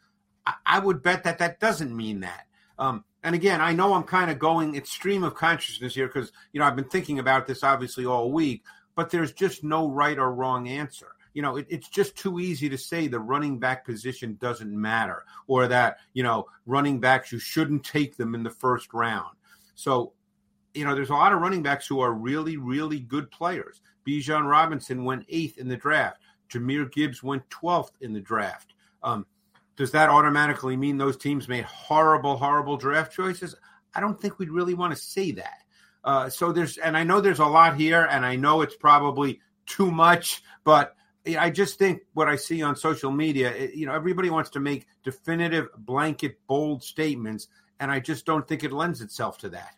I 0.66 0.80
would 0.80 1.04
bet 1.04 1.24
that 1.24 1.38
that 1.38 1.60
doesn't 1.60 1.96
mean 1.96 2.22
that. 2.22 2.48
Um, 2.78 3.04
and 3.24 3.36
again, 3.36 3.62
I 3.62 3.74
know 3.74 3.94
I'm 3.94 4.04
kind 4.04 4.32
of 4.32 4.40
going 4.40 4.76
extreme 4.76 5.24
of 5.24 5.36
consciousness 5.36 5.94
here 5.94 6.08
because 6.08 6.32
you 6.54 6.60
know 6.60 6.66
I've 6.66 6.76
been 6.76 6.90
thinking 6.90 7.20
about 7.20 7.46
this 7.46 7.64
obviously 7.64 8.06
all 8.06 8.32
week, 8.32 8.64
but 8.96 9.10
there's 9.10 9.34
just 9.34 9.64
no 9.64 9.90
right 9.90 10.18
or 10.18 10.34
wrong 10.34 10.68
answer. 10.68 11.10
You 11.34 11.42
know, 11.42 11.58
it, 11.58 11.68
it's 11.70 11.88
just 11.88 12.16
too 12.16 12.40
easy 12.40 12.70
to 12.70 12.78
say 12.78 13.08
the 13.08 13.20
running 13.20 13.60
back 13.60 13.86
position 13.86 14.38
doesn't 14.40 14.72
matter, 14.72 15.26
or 15.48 15.68
that 15.68 15.98
you 16.14 16.24
know 16.24 16.48
running 16.66 17.00
backs 17.00 17.32
you 17.32 17.40
shouldn't 17.40 17.84
take 17.84 18.18
them 18.18 18.36
in 18.36 18.44
the 18.44 18.50
first 18.50 18.94
round. 18.94 19.36
So, 19.76 20.14
you 20.74 20.86
know, 20.86 20.96
there's 20.96 21.10
a 21.10 21.14
lot 21.14 21.34
of 21.34 21.42
running 21.42 21.64
backs 21.64 21.88
who 21.88 22.00
are 22.00 22.14
really, 22.14 22.58
really 22.58 23.00
good 23.00 23.32
players. 23.32 23.82
Bijan 24.08 24.50
Robinson 24.50 25.06
went 25.06 25.26
eighth 25.30 25.58
in 25.58 25.68
the 25.68 25.78
draft. 25.78 26.18
Jahmyr 26.50 26.92
Gibbs 26.92 27.22
went 27.22 27.50
twelfth 27.50 27.94
in 28.02 28.14
the 28.14 28.20
draft. 28.20 28.74
Um, 29.04 29.26
does 29.76 29.92
that 29.92 30.10
automatically 30.10 30.76
mean 30.76 30.98
those 30.98 31.16
teams 31.16 31.48
made 31.48 31.64
horrible, 31.64 32.36
horrible 32.36 32.76
draft 32.76 33.14
choices? 33.14 33.56
I 33.94 34.02
don't 34.02 34.20
think 34.20 34.38
we'd 34.38 34.50
really 34.50 34.74
want 34.74 34.94
to 34.94 35.02
say 35.02 35.32
that. 35.32 35.64
Uh, 36.04 36.30
so 36.30 36.52
there's, 36.52 36.78
and 36.78 36.98
I 36.98 37.04
know 37.04 37.22
there's 37.22 37.40
a 37.40 37.46
lot 37.46 37.78
here, 37.78 38.04
and 38.04 38.26
I 38.26 38.36
know 38.36 38.62
it's 38.62 38.76
probably 38.76 39.40
too 39.66 39.92
much, 39.92 40.44
but 40.64 40.96
I 41.38 41.50
just 41.50 41.78
think 41.78 42.02
what 42.14 42.28
I 42.28 42.36
see 42.36 42.62
on 42.62 42.76
social 42.76 43.12
media, 43.12 43.52
it, 43.52 43.74
you 43.74 43.86
know, 43.86 43.94
everybody 43.94 44.30
wants 44.30 44.50
to 44.52 44.60
make 44.60 44.88
definitive, 45.04 45.68
blanket, 45.78 46.40
bold 46.48 46.84
statements, 46.84 47.48
and 47.80 47.92
I 47.92 48.00
just 48.00 48.26
don't 48.26 48.48
think 48.48 48.64
it 48.64 48.72
lends 48.72 49.02
itself 49.02 49.38
to 49.40 49.50
that. 49.50 49.76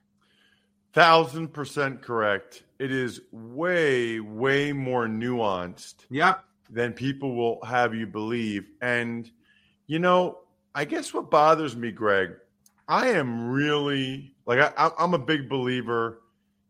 Thousand 0.94 1.50
percent 1.50 2.02
correct. 2.02 2.64
It 2.80 2.92
is 2.92 3.22
way, 3.32 4.20
way 4.20 4.74
more 4.74 5.08
nuanced. 5.08 6.06
Yep. 6.10 6.44
Than 6.70 6.94
people 6.94 7.36
will 7.36 7.64
have 7.66 7.94
you 7.94 8.08
believe, 8.08 8.66
and 8.82 9.30
you 9.88 10.00
know, 10.00 10.40
I 10.74 10.86
guess 10.86 11.14
what 11.14 11.30
bothers 11.30 11.76
me, 11.76 11.92
Greg, 11.92 12.32
I 12.88 13.10
am 13.10 13.50
really 13.50 14.36
like 14.46 14.60
I, 14.78 14.90
I'm 14.98 15.14
a 15.14 15.20
big 15.20 15.50
believer 15.50 16.22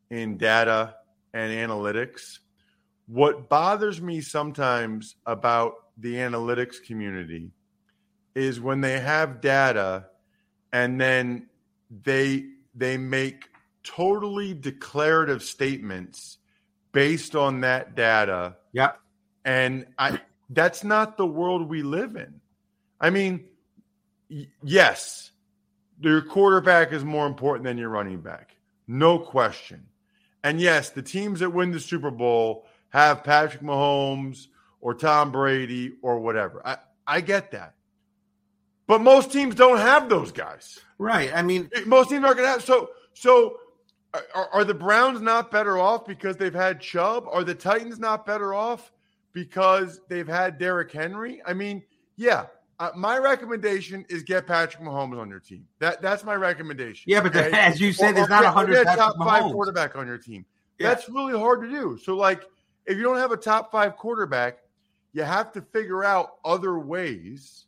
in 0.09 0.37
data 0.37 0.95
and 1.35 1.51
analytics. 1.51 2.39
What 3.07 3.49
bothers 3.49 4.01
me 4.01 4.21
sometimes 4.21 5.15
about 5.25 5.73
the 5.97 6.15
analytics 6.15 6.81
community 6.81 7.51
is 8.35 8.59
when 8.59 8.81
they 8.81 8.99
have 8.99 9.41
data 9.41 10.07
and 10.71 10.99
then 10.99 11.47
they 12.03 12.45
they 12.73 12.97
make 12.97 13.49
totally 13.83 14.53
declarative 14.53 15.43
statements 15.43 16.37
based 16.91 17.35
on 17.35 17.61
that 17.61 17.95
data. 17.95 18.55
Yep. 18.73 18.99
And 19.43 19.85
I 19.97 20.21
that's 20.49 20.83
not 20.83 21.17
the 21.17 21.25
world 21.25 21.69
we 21.69 21.81
live 21.81 22.15
in. 22.15 22.41
I 22.99 23.09
mean, 23.09 23.45
y- 24.29 24.47
yes, 24.63 25.31
your 25.99 26.21
quarterback 26.21 26.91
is 26.91 27.03
more 27.03 27.27
important 27.27 27.65
than 27.65 27.77
your 27.77 27.89
running 27.89 28.21
back. 28.21 28.55
No 28.87 29.19
question. 29.19 29.87
And 30.43 30.59
yes, 30.59 30.89
the 30.89 31.01
teams 31.01 31.39
that 31.39 31.51
win 31.51 31.71
the 31.71 31.79
Super 31.79 32.11
Bowl 32.11 32.65
have 32.91 33.23
Patrick 33.23 33.63
Mahomes 33.63 34.47
or 34.79 34.93
Tom 34.93 35.31
Brady 35.31 35.93
or 36.01 36.19
whatever. 36.19 36.61
I, 36.65 36.77
I 37.05 37.21
get 37.21 37.51
that. 37.51 37.73
But 38.87 39.01
most 39.01 39.31
teams 39.31 39.55
don't 39.55 39.77
have 39.77 40.09
those 40.09 40.31
guys. 40.31 40.79
Right. 40.97 41.31
I 41.33 41.41
mean, 41.41 41.69
most 41.85 42.09
teams 42.09 42.23
aren't 42.23 42.37
going 42.37 42.47
to 42.47 42.51
have. 42.51 42.63
So, 42.63 42.89
so 43.13 43.57
are, 44.13 44.49
are, 44.51 44.63
the 44.65 44.73
Browns 44.73 45.21
not 45.21 45.51
better 45.51 45.77
off 45.77 46.05
because 46.05 46.37
they've 46.37 46.53
had 46.53 46.81
Chubb? 46.81 47.25
Are 47.31 47.43
the 47.43 47.55
Titans 47.55 47.99
not 47.99 48.25
better 48.25 48.53
off 48.53 48.91
because 49.33 50.01
they've 50.09 50.27
had 50.27 50.57
Derrick 50.57 50.91
Henry? 50.91 51.41
I 51.45 51.53
mean, 51.53 51.83
yeah, 52.17 52.47
uh, 52.79 52.89
my 52.95 53.17
recommendation 53.17 54.05
is 54.09 54.23
get 54.23 54.47
Patrick 54.47 54.83
Mahomes 54.83 55.19
on 55.19 55.29
your 55.29 55.39
team. 55.39 55.65
That 55.79 56.01
that's 56.01 56.23
my 56.23 56.35
recommendation. 56.35 57.03
Yeah, 57.07 57.21
but 57.21 57.35
okay? 57.35 57.51
as 57.57 57.79
you 57.79 57.93
said, 57.93 58.15
there's 58.15 58.27
not 58.27 58.43
a 58.43 58.51
hundred 58.51 58.83
top 58.85 59.15
Mahomes. 59.15 59.25
five 59.25 59.43
quarterback 59.51 59.95
on 59.95 60.07
your 60.07 60.17
team. 60.17 60.45
Yeah. 60.79 60.89
That's 60.89 61.07
really 61.07 61.37
hard 61.37 61.61
to 61.61 61.69
do. 61.69 61.97
So, 62.03 62.17
like, 62.17 62.43
if 62.91 62.97
you 62.97 63.03
don't 63.03 63.17
have 63.17 63.31
a 63.31 63.37
top 63.37 63.71
five 63.71 63.95
quarterback, 63.95 64.57
you 65.13 65.23
have 65.23 65.53
to 65.53 65.61
figure 65.61 66.03
out 66.03 66.35
other 66.43 66.77
ways 66.77 67.65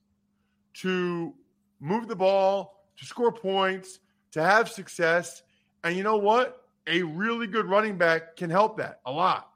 to 0.75 1.33
move 1.79 2.09
the 2.09 2.15
ball, 2.15 2.83
to 2.97 3.05
score 3.05 3.31
points, 3.31 3.99
to 4.31 4.43
have 4.43 4.69
success. 4.69 5.43
And 5.85 5.95
you 5.95 6.03
know 6.03 6.17
what? 6.17 6.67
A 6.87 7.03
really 7.03 7.47
good 7.47 7.67
running 7.67 7.97
back 7.97 8.35
can 8.35 8.49
help 8.49 8.77
that 8.77 8.99
a 9.05 9.11
lot. 9.11 9.52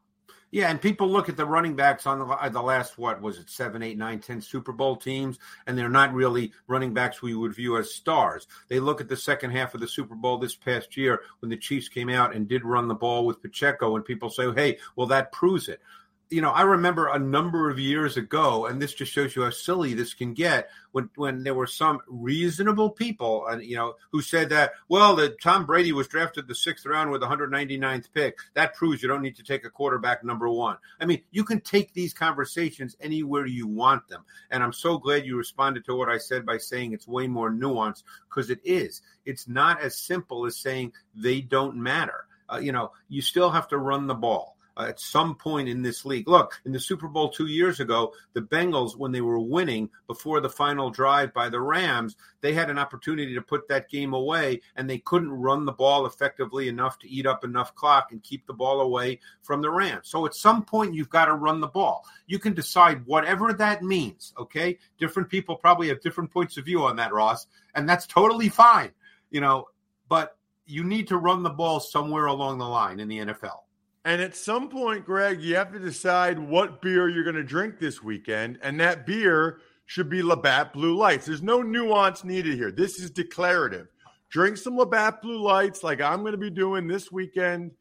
Yeah, 0.50 0.70
and 0.70 0.82
people 0.82 1.10
look 1.10 1.28
at 1.28 1.36
the 1.36 1.46
running 1.46 1.76
backs 1.76 2.08
on 2.08 2.20
the, 2.20 2.26
uh, 2.26 2.48
the 2.48 2.62
last 2.62 2.98
what 2.98 3.22
was 3.22 3.38
it 3.38 3.50
seven, 3.50 3.84
eight, 3.84 3.98
nine, 3.98 4.20
ten 4.20 4.40
Super 4.40 4.72
Bowl 4.72 4.96
teams, 4.96 5.40
and 5.66 5.78
they're 5.78 5.90
not 5.90 6.14
really 6.14 6.54
running 6.68 6.94
backs 6.94 7.22
we 7.22 7.36
would 7.36 7.54
view 7.54 7.78
as 7.78 7.94
stars. 7.94 8.48
They 8.70 8.80
look 8.80 9.02
at 9.02 9.10
the 9.10 9.18
second 9.18 9.52
half 9.52 9.74
of 9.74 9.82
the 9.82 9.88
Super 9.90 10.16
Bowl 10.16 10.38
this 10.38 10.56
past 10.56 10.96
year 10.96 11.22
when 11.40 11.50
the 11.50 11.58
Chiefs 11.58 11.90
came 11.90 12.10
out 12.10 12.34
and 12.34 12.48
did 12.48 12.64
run 12.64 12.88
the 12.88 12.96
ball 12.96 13.26
with 13.26 13.42
Pacheco, 13.42 13.98
and 13.98 14.06
people 14.06 14.30
say, 14.30 14.50
"Hey, 14.54 14.78
well 14.96 15.08
that 15.08 15.34
proves 15.34 15.68
it." 15.68 15.82
You 16.30 16.42
know, 16.42 16.52
I 16.52 16.64
remember 16.64 17.08
a 17.08 17.20
number 17.20 17.70
of 17.70 17.80
years 17.80 18.18
ago, 18.18 18.66
and 18.66 18.82
this 18.82 18.94
just 18.94 19.12
shows 19.12 19.36
you 19.36 19.44
how 19.44 19.50
silly 19.50 19.94
this 19.94 20.14
can 20.14 20.34
get. 20.34 20.70
When 20.92 21.10
when 21.16 21.44
there 21.44 21.54
were 21.54 21.68
some 21.68 22.02
reasonable 22.08 22.90
people, 22.90 23.48
and 23.48 23.64
you 23.64 23.76
know, 23.76 23.96
who 24.12 24.22
said 24.22 24.50
that, 24.50 24.72
well, 24.90 25.16
that 25.18 25.42
Tom 25.42 25.66
Brady 25.66 25.94
was 25.94 26.08
drafted 26.08 26.48
the 26.48 26.56
sixth 26.56 26.86
round 26.86 27.12
with 27.12 27.22
the 27.22 27.28
199th 27.28 28.12
pick. 28.14 28.40
That 28.56 28.76
proves 28.76 29.02
you 29.02 29.08
don't 29.08 29.22
need 29.22 29.38
to 29.38 29.44
take 29.44 29.64
a 29.64 29.70
quarterback 29.70 30.24
number 30.24 30.50
one. 30.50 30.78
I 31.00 31.06
mean, 31.06 31.22
you 31.32 31.44
can 31.44 31.62
take 31.62 31.94
these 31.94 32.14
conversations 32.14 32.98
anywhere 33.00 33.46
you 33.46 33.68
want 33.68 34.08
them, 34.08 34.24
and 34.52 34.62
I'm 34.62 34.74
so 34.74 34.98
glad 34.98 35.26
you 35.26 35.38
responded 35.38 35.86
to 35.86 35.96
what 35.96 36.10
I 36.10 36.18
said 36.18 36.46
by 36.46 36.58
saying 36.58 36.92
it's 36.92 37.08
way 37.08 37.28
more 37.28 37.52
nuanced 37.52 38.04
because 38.30 38.50
it 38.50 38.60
is. 38.66 39.02
It's 39.26 39.48
not 39.48 39.82
as 39.82 39.98
simple 39.98 40.46
as 40.46 40.58
saying 40.58 40.94
they 41.16 41.42
don't 41.42 41.78
matter. 41.78 42.26
Uh, 42.50 42.58
you 42.58 42.72
know, 42.72 42.92
you 43.10 43.22
still 43.22 43.50
have 43.50 43.68
to 43.70 43.78
run 43.78 44.08
the 44.08 44.16
ball 44.16 44.57
Uh, 44.78 44.86
at 44.90 45.00
some 45.00 45.34
point 45.34 45.68
in 45.68 45.82
this 45.82 46.06
league. 46.06 46.28
Look, 46.28 46.62
in 46.64 46.72
the 46.72 46.80
Super 46.80 47.08
Bowl 47.08 47.30
two 47.30 47.48
years 47.48 47.80
ago, 47.80 48.14
the 48.34 48.42
Bengals, 48.42 48.96
when 48.96 49.12
they 49.12 49.22
were 49.22 49.40
winning 49.40 49.90
before 50.06 50.40
the 50.40 50.50
final 50.50 50.92
drive 50.92 51.34
by 51.34 51.50
the 51.50 51.60
Rams, 51.60 52.16
they 52.42 52.54
had 52.54 52.70
an 52.70 52.78
opportunity 52.78 53.34
to 53.34 53.42
put 53.42 53.68
that 53.70 53.90
game 53.90 54.14
away, 54.14 54.62
and 54.76 54.88
they 54.88 55.00
couldn't 55.00 55.32
run 55.32 55.66
the 55.66 55.72
ball 55.72 56.06
effectively 56.06 56.68
enough 56.68 57.00
to 57.00 57.10
eat 57.10 57.26
up 57.26 57.44
enough 57.44 57.74
clock 57.74 58.12
and 58.12 58.22
keep 58.22 58.46
the 58.46 58.54
ball 58.54 58.82
away 58.82 59.20
from 59.42 59.64
the 59.64 59.72
Rams. 59.72 60.10
So 60.10 60.28
at 60.28 60.36
some 60.36 60.64
point, 60.64 60.94
you've 60.94 61.10
got 61.10 61.26
to 61.26 61.34
run 61.34 61.60
the 61.60 61.68
ball. 61.68 62.06
You 62.28 62.38
can 62.38 62.54
decide 62.54 63.04
whatever 63.08 63.54
that 63.54 63.82
means, 63.82 64.32
okay? 64.38 64.78
Different 65.00 65.28
people 65.28 65.56
probably 65.56 65.88
have 65.88 66.02
different 66.02 66.30
points 66.30 66.58
of 66.58 66.66
view 66.66 66.84
on 66.84 66.98
that, 66.98 67.14
Ross, 67.14 67.48
and 67.74 67.90
that's 67.90 68.06
totally 68.06 68.50
fine, 68.50 68.92
you 69.32 69.42
know, 69.42 69.70
but 70.08 70.38
you 70.68 70.84
need 70.84 71.08
to 71.08 71.18
run 71.18 71.42
the 71.42 71.50
ball 71.50 71.80
somewhere 71.80 72.28
along 72.28 72.60
the 72.60 72.68
line 72.68 73.00
in 73.00 73.08
the 73.08 73.18
NFL. 73.18 73.62
And 74.08 74.22
at 74.22 74.38
some 74.38 74.70
point, 74.70 75.04
Greg, 75.04 75.42
you 75.42 75.58
have 75.58 75.74
to 75.74 75.80
decide 75.80 76.40
what 76.40 76.82
beer 76.82 77.10
you're 77.10 77.26
going 77.26 77.36
to 77.36 77.44
drink 77.44 77.78
this 77.78 78.02
weekend. 78.02 78.58
And 78.64 78.80
that 78.80 79.06
beer 79.06 79.60
should 79.86 80.10
be 80.10 80.24
Labatt 80.24 80.72
Blue 80.72 80.96
Lights. 80.96 81.26
There's 81.26 81.42
no 81.42 81.62
nuance 81.62 82.24
needed 82.24 82.54
here. 82.54 82.72
This 82.72 83.00
is 83.00 83.12
declarative. 83.12 83.88
Drink 84.30 84.56
some 84.56 84.78
Labatt 84.78 85.22
Blue 85.22 85.42
Lights 85.42 85.84
like 85.84 86.00
I'm 86.00 86.22
going 86.22 86.32
to 86.32 86.38
be 86.38 86.50
doing 86.50 86.88
this 86.88 87.12
weekend 87.12 87.72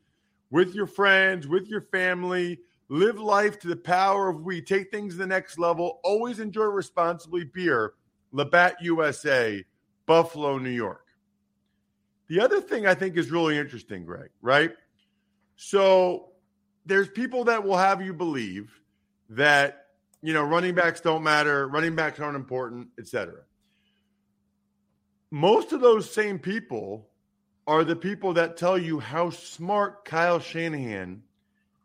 with 0.50 0.74
your 0.74 0.88
friends, 0.88 1.46
with 1.46 1.68
your 1.68 1.82
family. 1.92 2.58
Live 2.88 3.20
life 3.20 3.60
to 3.60 3.68
the 3.68 3.76
power 3.76 4.28
of 4.28 4.40
we. 4.40 4.60
Take 4.60 4.90
things 4.90 5.14
to 5.14 5.18
the 5.18 5.28
next 5.28 5.60
level. 5.60 6.00
Always 6.02 6.40
enjoy 6.40 6.64
responsibly 6.64 7.44
beer. 7.44 7.92
Labatt 8.32 8.82
USA, 8.82 9.64
Buffalo, 10.06 10.58
New 10.58 10.70
York. 10.70 11.06
The 12.26 12.40
other 12.40 12.60
thing 12.60 12.84
I 12.84 12.94
think 12.94 13.16
is 13.16 13.30
really 13.30 13.56
interesting, 13.56 14.04
Greg, 14.04 14.30
right? 14.42 14.72
So 15.56 16.28
there's 16.84 17.08
people 17.08 17.44
that 17.44 17.64
will 17.64 17.76
have 17.76 18.02
you 18.02 18.12
believe 18.12 18.70
that, 19.30 19.86
you 20.22 20.32
know, 20.32 20.42
running 20.42 20.74
backs 20.74 21.00
don't 21.00 21.22
matter, 21.22 21.66
running 21.66 21.96
backs 21.96 22.20
aren't 22.20 22.36
important, 22.36 22.88
etc. 22.98 23.34
Most 25.30 25.72
of 25.72 25.80
those 25.80 26.10
same 26.10 26.38
people 26.38 27.08
are 27.66 27.82
the 27.82 27.96
people 27.96 28.34
that 28.34 28.56
tell 28.56 28.78
you 28.78 29.00
how 29.00 29.30
smart 29.30 30.04
Kyle 30.04 30.38
Shanahan 30.38 31.22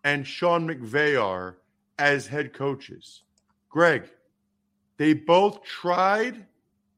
and 0.03 0.27
Sean 0.27 0.67
McVay 0.67 1.21
are 1.21 1.57
as 1.97 2.27
head 2.27 2.53
coaches. 2.53 3.23
Greg, 3.69 4.03
they 4.97 5.13
both 5.13 5.63
tried 5.63 6.45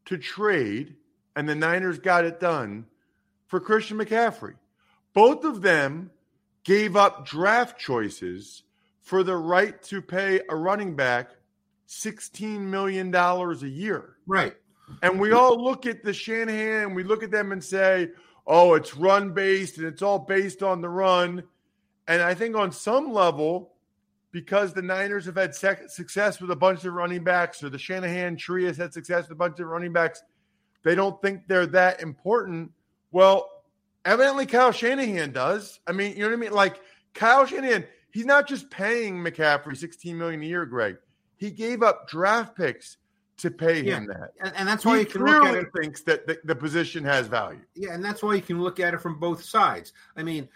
to 0.05 0.17
trade, 0.17 0.95
and 1.35 1.47
the 1.47 1.55
Niners 1.55 1.99
got 1.99 2.25
it 2.25 2.39
done 2.39 2.85
for 3.47 3.59
Christian 3.59 3.97
McCaffrey. 3.97 4.55
Both 5.13 5.45
of 5.45 5.61
them 5.61 6.11
gave 6.63 6.95
up 6.95 7.25
draft 7.25 7.79
choices 7.79 8.63
for 9.01 9.23
the 9.23 9.35
right 9.35 9.81
to 9.83 10.01
pay 10.01 10.41
a 10.49 10.55
running 10.55 10.95
back 10.95 11.31
$16 11.87 12.59
million 12.59 13.13
a 13.13 13.55
year. 13.67 14.15
Right. 14.25 14.55
And 15.01 15.19
we 15.19 15.31
all 15.31 15.61
look 15.61 15.85
at 15.85 16.03
the 16.03 16.13
Shanahan, 16.13 16.93
we 16.93 17.03
look 17.03 17.23
at 17.23 17.31
them 17.31 17.51
and 17.51 17.63
say, 17.63 18.09
oh, 18.45 18.73
it's 18.73 18.95
run 18.95 19.33
based 19.33 19.77
and 19.77 19.87
it's 19.87 20.01
all 20.01 20.19
based 20.19 20.63
on 20.63 20.81
the 20.81 20.89
run. 20.89 21.43
And 22.07 22.21
I 22.21 22.33
think 22.33 22.55
on 22.55 22.71
some 22.71 23.13
level, 23.13 23.73
because 24.31 24.73
the 24.73 24.81
Niners 24.81 25.25
have 25.25 25.35
had 25.35 25.55
sec- 25.55 25.89
success 25.89 26.41
with 26.41 26.51
a 26.51 26.55
bunch 26.55 26.83
of 26.85 26.93
running 26.93 27.23
backs, 27.23 27.63
or 27.63 27.69
the 27.69 27.77
Shanahan 27.77 28.35
tree 28.35 28.65
has 28.65 28.77
had 28.77 28.93
success 28.93 29.23
with 29.23 29.33
a 29.33 29.35
bunch 29.35 29.59
of 29.59 29.67
running 29.67 29.93
backs, 29.93 30.23
they 30.83 30.95
don't 30.95 31.21
think 31.21 31.47
they're 31.47 31.67
that 31.67 32.01
important. 32.01 32.71
Well, 33.11 33.47
evidently 34.05 34.45
Kyle 34.45 34.71
Shanahan 34.71 35.31
does. 35.31 35.79
I 35.87 35.91
mean, 35.91 36.13
you 36.15 36.19
know 36.23 36.27
what 36.29 36.33
I 36.33 36.37
mean? 36.37 36.51
Like 36.51 36.79
Kyle 37.13 37.45
Shanahan, 37.45 37.85
he's 38.11 38.25
not 38.25 38.47
just 38.47 38.69
paying 38.69 39.15
McCaffrey 39.17 39.75
16 39.77 40.17
million 40.17 40.41
a 40.41 40.45
year, 40.45 40.65
Greg. 40.65 40.97
He 41.37 41.51
gave 41.51 41.83
up 41.83 42.07
draft 42.07 42.55
picks 42.55 42.97
to 43.37 43.49
pay 43.51 43.81
Yeah. 43.81 43.97
him 43.97 44.07
that. 44.07 44.31
And, 44.41 44.53
and 44.55 44.67
that's 44.67 44.85
why 44.85 44.95
He 44.97 44.99
you 45.01 45.05
can 45.07 45.21
look 45.25 45.35
at 45.35 45.41
clearly 45.41 45.59
it. 45.59 45.81
thinks 45.81 46.01
that 46.03 46.27
the, 46.27 46.39
the 46.43 46.55
position 46.55 47.03
has 47.03 47.27
value. 47.27 47.61
Yeah, 47.75 47.93
and 47.93 48.03
that's 48.05 48.21
why 48.23 48.35
you 48.35 48.41
can 48.41 48.61
look 48.61 48.79
at 48.79 48.93
it 48.93 49.01
from 49.01 49.19
both 49.19 49.43
sides. 49.43 49.91
I 50.15 50.23
mean, 50.23 50.47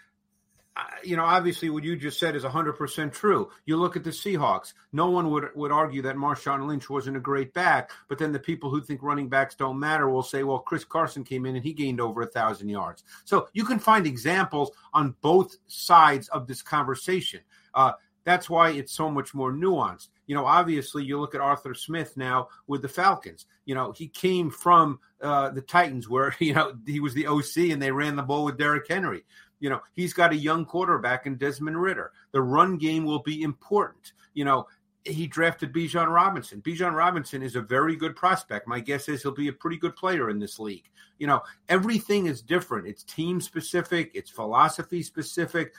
you 1.02 1.16
know, 1.16 1.24
obviously 1.24 1.70
what 1.70 1.84
you 1.84 1.96
just 1.96 2.18
said 2.18 2.36
is 2.36 2.44
100% 2.44 3.12
true. 3.12 3.50
You 3.64 3.76
look 3.76 3.96
at 3.96 4.04
the 4.04 4.10
Seahawks. 4.10 4.74
No 4.92 5.10
one 5.10 5.30
would 5.30 5.48
would 5.54 5.72
argue 5.72 6.02
that 6.02 6.16
Marshawn 6.16 6.66
Lynch 6.66 6.88
wasn't 6.88 7.16
a 7.16 7.20
great 7.20 7.52
back, 7.54 7.90
but 8.08 8.18
then 8.18 8.32
the 8.32 8.38
people 8.38 8.70
who 8.70 8.80
think 8.80 9.02
running 9.02 9.28
backs 9.28 9.54
don't 9.54 9.78
matter 9.78 10.08
will 10.08 10.22
say, 10.22 10.42
well, 10.42 10.58
Chris 10.58 10.84
Carson 10.84 11.24
came 11.24 11.46
in 11.46 11.56
and 11.56 11.64
he 11.64 11.72
gained 11.72 12.00
over 12.00 12.22
a 12.22 12.26
thousand 12.26 12.68
yards. 12.68 13.02
So 13.24 13.48
you 13.52 13.64
can 13.64 13.78
find 13.78 14.06
examples 14.06 14.70
on 14.92 15.14
both 15.20 15.56
sides 15.66 16.28
of 16.28 16.46
this 16.46 16.62
conversation. 16.62 17.40
Uh, 17.74 17.92
that's 18.24 18.50
why 18.50 18.70
it's 18.70 18.92
so 18.92 19.10
much 19.10 19.32
more 19.32 19.52
nuanced. 19.52 20.08
You 20.26 20.34
know, 20.34 20.44
obviously, 20.44 21.02
you 21.02 21.18
look 21.18 21.34
at 21.34 21.40
Arthur 21.40 21.72
Smith 21.72 22.14
now 22.16 22.48
with 22.66 22.82
the 22.82 22.88
Falcons. 22.88 23.46
You 23.64 23.74
know, 23.74 23.92
he 23.92 24.08
came 24.08 24.50
from 24.50 25.00
uh, 25.22 25.48
the 25.48 25.62
Titans, 25.62 26.08
where 26.10 26.36
you 26.38 26.52
know 26.52 26.74
he 26.86 27.00
was 27.00 27.14
the 27.14 27.26
OC, 27.26 27.70
and 27.70 27.80
they 27.80 27.90
ran 27.90 28.16
the 28.16 28.22
ball 28.22 28.44
with 28.44 28.58
Derrick 28.58 28.86
Henry. 28.86 29.24
You 29.60 29.70
know, 29.70 29.80
he's 29.94 30.12
got 30.12 30.32
a 30.32 30.36
young 30.36 30.64
quarterback 30.64 31.26
in 31.26 31.36
Desmond 31.36 31.80
Ridder. 31.80 32.12
The 32.32 32.42
run 32.42 32.78
game 32.78 33.04
will 33.04 33.22
be 33.22 33.42
important. 33.42 34.12
You 34.34 34.44
know, 34.44 34.66
he 35.04 35.26
drafted 35.26 35.72
Bijan 35.72 36.12
Robinson. 36.12 36.60
Bijan 36.62 36.94
Robinson 36.94 37.42
is 37.42 37.56
a 37.56 37.62
very 37.62 37.96
good 37.96 38.14
prospect. 38.14 38.68
My 38.68 38.80
guess 38.80 39.08
is 39.08 39.22
he'll 39.22 39.32
be 39.32 39.48
a 39.48 39.52
pretty 39.52 39.76
good 39.76 39.96
player 39.96 40.30
in 40.30 40.38
this 40.38 40.58
league. 40.58 40.88
You 41.18 41.26
know, 41.26 41.40
everything 41.68 42.26
is 42.26 42.42
different. 42.42 42.86
It's 42.86 43.02
team 43.04 43.40
specific. 43.40 44.10
It's 44.14 44.30
philosophy 44.30 45.02
specific. 45.02 45.74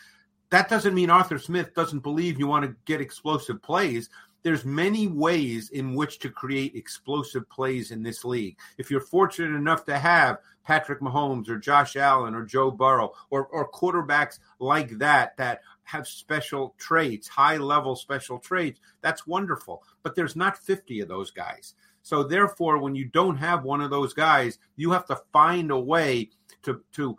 That 0.50 0.68
doesn't 0.68 0.96
mean 0.96 1.10
Arthur 1.10 1.38
Smith 1.38 1.74
doesn't 1.76 2.00
believe 2.00 2.40
you 2.40 2.48
want 2.48 2.66
to 2.66 2.76
get 2.86 3.02
explosive 3.02 3.62
plays. 3.62 4.10
There's 4.44 4.66
many 4.66 5.08
ways 5.08 5.70
in 5.70 5.96
which 5.96 6.20
to 6.20 6.30
create 6.30 6.76
explosive 6.76 7.50
plays 7.50 7.92
in 7.92 8.04
this 8.04 8.24
league. 8.24 8.58
If 8.78 8.90
you're 8.90 9.02
fortunate 9.02 9.56
enough 9.56 9.86
to 9.86 9.98
have 9.98 10.38
Patrick 10.64 11.02
Mahomes 11.02 11.50
or 11.50 11.58
Josh 11.58 11.96
Allen 11.96 12.36
or 12.36 12.46
Joe 12.46 12.72
Burrow 12.72 13.14
or, 13.30 13.48
or 13.48 13.72
quarterbacks 13.72 14.40
like 14.60 14.98
that 15.00 15.36
that 15.38 15.62
have 15.84 16.08
special 16.08 16.76
traits, 16.78 17.28
high 17.28 17.58
level 17.58 17.96
special 17.96 18.40
traits, 18.40 18.80
that's 19.02 19.28
wonderful. 19.28 19.84
But 20.04 20.16
there's 20.16 20.36
not 20.36 20.58
50 20.58 21.02
of 21.02 21.08
those 21.08 21.32
guys. 21.32 21.74
So 22.02 22.24
therefore, 22.24 22.78
when 22.78 22.96
you 22.96 23.06
don't 23.06 23.38
have 23.38 23.64
one 23.64 23.82
of 23.82 23.90
those 23.90 24.14
guys, 24.14 24.58
you 24.76 24.92
have 24.92 25.06
to 25.08 25.22
find 25.34 25.72
a 25.72 25.80
way 25.80 26.30
to 26.64 26.82
to 26.94 27.18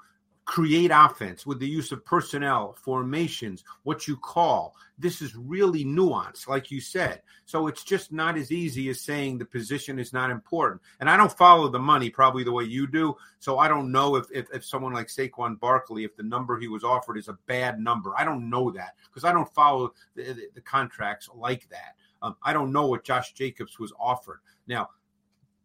create 0.50 0.90
offense 0.92 1.46
with 1.46 1.60
the 1.60 1.68
use 1.68 1.92
of 1.92 2.04
personnel, 2.04 2.74
formations, 2.82 3.62
what 3.84 4.08
you 4.08 4.16
call. 4.16 4.74
This 4.98 5.22
is 5.22 5.36
really 5.36 5.84
nuanced, 5.84 6.48
like 6.48 6.72
you 6.72 6.80
said. 6.80 7.22
So 7.44 7.68
it's 7.68 7.84
just 7.84 8.10
not 8.10 8.36
as 8.36 8.50
easy 8.50 8.88
as 8.88 9.00
saying 9.00 9.38
the 9.38 9.44
position 9.44 10.00
is 10.00 10.12
not 10.12 10.28
important. 10.28 10.82
And 10.98 11.08
I 11.08 11.16
don't 11.16 11.30
follow 11.38 11.68
the 11.68 11.78
money 11.78 12.10
probably 12.10 12.42
the 12.42 12.50
way 12.50 12.64
you 12.64 12.88
do. 12.88 13.16
So 13.38 13.60
I 13.60 13.68
don't 13.68 13.92
know 13.92 14.16
if, 14.16 14.26
if, 14.32 14.48
if 14.52 14.64
someone 14.64 14.92
like 14.92 15.06
Saquon 15.06 15.60
Barkley, 15.60 16.02
if 16.02 16.16
the 16.16 16.24
number 16.24 16.58
he 16.58 16.66
was 16.66 16.82
offered 16.82 17.16
is 17.16 17.28
a 17.28 17.38
bad 17.46 17.78
number. 17.78 18.12
I 18.18 18.24
don't 18.24 18.50
know 18.50 18.72
that 18.72 18.96
because 19.08 19.22
I 19.22 19.32
don't 19.32 19.54
follow 19.54 19.94
the, 20.16 20.32
the, 20.32 20.48
the 20.56 20.60
contracts 20.62 21.28
like 21.32 21.68
that. 21.68 21.94
Um, 22.22 22.34
I 22.42 22.52
don't 22.52 22.72
know 22.72 22.88
what 22.88 23.04
Josh 23.04 23.34
Jacobs 23.34 23.78
was 23.78 23.92
offered. 24.00 24.40
Now, 24.66 24.88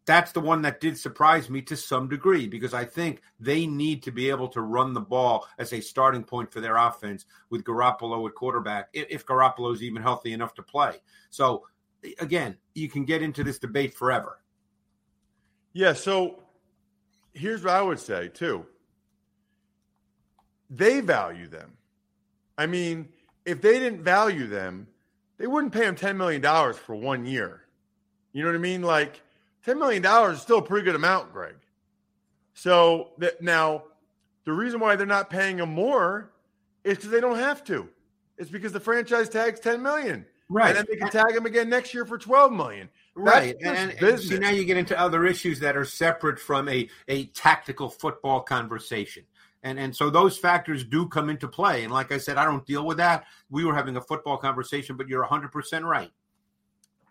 that's 0.06 0.32
the 0.32 0.39
one 0.39 0.62
that 0.62 0.80
did 0.80 0.98
surprise 0.98 1.50
me 1.50 1.62
to 1.63 1.76
some 1.76 2.08
degree 2.08 2.48
because 2.48 2.74
I 2.74 2.86
think 2.86 3.22
they 3.39 3.65
need 3.65 4.04
to 4.04 4.12
be 4.12 4.30
able 4.30 4.48
to 4.50 4.62
run 4.62 4.94
the 4.94 5.02
ball 5.02 5.48
as 5.58 5.74
a 5.74 5.82
starting 5.82 6.24
point 6.24 6.52
for 6.52 6.62
their 6.62 6.78
offense 6.78 7.26
with 7.50 7.63
Garoppolo 7.63 8.28
at 8.28 8.36
quarterback, 8.36 8.89
if, 8.94 9.26
Garoppolo's 9.26 9.82
even 9.82 10.02
healthy 10.02 10.34
enough 10.34 10.54
to 10.56 10.63
play. 10.63 11.02
So, 11.32 11.65
again, 12.20 12.56
you 12.76 12.88
can 12.88 13.04
get 13.04 13.24
into 13.24 13.44
this 13.44 13.58
debate 13.58 13.96
forever. 13.96 14.39
Yeah, 15.74 15.94
so 15.94 16.44
here's 17.34 17.63
what 17.63 17.74
I 17.74 17.82
would 17.82 18.00
say 18.00 18.28
too. 18.28 18.65
They 20.70 21.02
value 21.02 21.48
them. 21.48 21.78
I 22.58 22.68
mean, 22.68 23.10
if 23.46 23.62
they 23.62 23.80
didn't 23.80 24.04
value 24.04 24.48
them, 24.48 24.88
they 25.38 25.48
wouldn't 25.48 25.74
pay 25.74 25.82
them 25.82 25.96
$10 25.96 26.15
million 26.15 26.41
for 26.74 26.96
one 26.96 27.26
year. 27.26 27.63
You 28.34 28.44
know 28.44 28.50
what 28.50 28.56
I 28.56 28.60
mean? 28.60 28.82
Like 28.82 29.22
$10 29.65 29.78
million 29.78 30.06
is 30.34 30.41
still 30.41 30.60
a 30.60 30.62
pretty 30.62 30.86
good 30.86 30.95
amount, 30.95 31.34
Greg. 31.34 31.56
So 32.54 33.10
that 33.17 33.41
now 33.41 33.84
the 34.45 34.54
reason 34.54 34.80
why 34.80 34.95
they're 34.95 35.06
not 35.06 35.30
paying 35.30 35.60
him 35.60 35.69
more 35.69 36.32
is 36.84 36.97
because 36.97 37.12
they 37.12 37.19
don't 37.19 37.39
have 37.39 37.63
to. 37.65 37.89
It's 38.38 38.49
because 38.49 38.71
the 38.71 38.80
franchise 38.80 39.30
tag's 39.30 39.60
10 39.60 39.82
million. 39.82 40.25
Right. 40.47 40.69
And 40.69 40.78
then 40.78 40.86
they 40.89 40.97
can 40.97 41.10
tag 41.10 41.36
him 41.36 41.45
again 41.45 41.69
next 41.69 41.93
year 41.93 42.06
for 42.06 42.17
12 42.17 42.51
million. 42.51 42.89
Right. 43.15 43.56
And, 43.63 43.91
and 43.99 44.19
see, 44.19 44.38
now 44.38 44.51
you 44.51 44.65
get 44.65 44.78
into 44.78 44.97
other 44.99 45.25
issues 45.25 45.60
that 45.62 45.75
are 45.75 45.86
separate 45.86 46.39
from 46.39 46.69
a, 46.69 46.88
a 47.08 47.25
tactical 47.28 47.89
football 47.89 48.41
conversation. 48.41 49.23
And, 49.63 49.80
and 49.80 49.95
so 49.95 50.12
those 50.12 50.38
factors 50.38 50.84
do 50.84 51.08
come 51.08 51.30
into 51.30 51.47
play. 51.47 51.84
And 51.84 51.91
like 51.91 52.12
I 52.12 52.19
said, 52.19 52.38
I 52.38 52.45
don't 52.45 52.65
deal 52.67 52.86
with 52.86 52.97
that. 52.97 53.25
We 53.49 53.65
were 53.65 53.73
having 53.73 53.97
a 53.97 54.01
football 54.01 54.38
conversation, 54.38 54.95
but 54.95 55.08
you're 55.08 55.25
100% 55.25 55.84
right. 55.84 56.12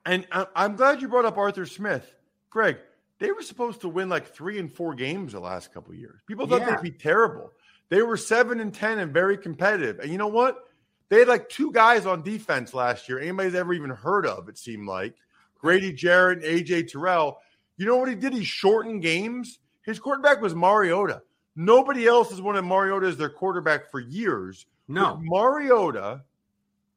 And 0.07 0.27
uh, 0.31 0.45
I'm 0.55 0.77
glad 0.77 1.03
you 1.03 1.09
brought 1.09 1.25
up 1.25 1.37
Arthur 1.37 1.67
Smith. 1.67 2.15
Greg, 2.55 2.79
they 3.19 3.33
were 3.33 3.43
supposed 3.43 3.81
to 3.81 3.89
win 3.89 4.09
like 4.09 4.29
three 4.33 4.61
and 4.61 4.73
four 4.73 4.95
games 4.95 5.33
the 5.33 5.41
last 5.41 5.75
couple 5.75 5.91
of 5.93 5.99
years. 5.99 6.21
People 6.29 6.47
thought 6.47 6.61
Yeah. 6.61 6.77
they'd 6.77 6.83
be 6.83 6.97
terrible. 6.97 7.51
They 7.89 8.01
were 8.03 8.17
seven 8.17 8.61
and 8.61 8.73
ten 8.73 9.01
and 9.01 9.13
very 9.13 9.37
competitive. 9.37 9.99
And 9.99 10.11
you 10.13 10.19
know 10.19 10.29
what? 10.29 10.71
They 11.09 11.19
had 11.19 11.27
like 11.29 11.49
two 11.49 11.73
guys 11.73 12.07
on 12.07 12.23
defense 12.23 12.73
last 12.73 13.09
year. 13.09 13.19
Anybody's 13.19 13.57
ever 13.57 13.73
even 13.75 13.91
heard 13.91 14.25
of, 14.25 14.49
it 14.49 14.57
seemed 14.57 14.87
like. 14.87 15.17
Grady 15.59 15.93
Jarrett 15.93 16.45
and 16.45 16.47
AJ 16.65 16.85
Terrell. 16.93 17.39
You 17.77 17.87
know 17.87 17.97
what 17.97 18.09
he 18.09 18.15
did? 18.15 18.33
He 18.33 18.45
shortened 18.45 19.03
games. 19.03 19.59
His 19.83 19.99
quarterback 19.99 20.41
was 20.41 20.55
Mariota. 20.55 21.23
Nobody 21.57 22.07
else 22.07 22.31
has 22.31 22.41
wanted 22.41 22.63
Mariota 22.63 23.07
as 23.09 23.17
their 23.17 23.31
quarterback 23.31 23.91
for 23.91 23.99
years. 23.99 24.65
No. 24.87 25.15
With 25.15 25.25
Mariota 25.25 26.23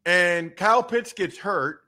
and 0.06 0.56
Kyle 0.56 0.84
Pitts 0.84 1.14
gets 1.14 1.38
hurt. 1.38 1.82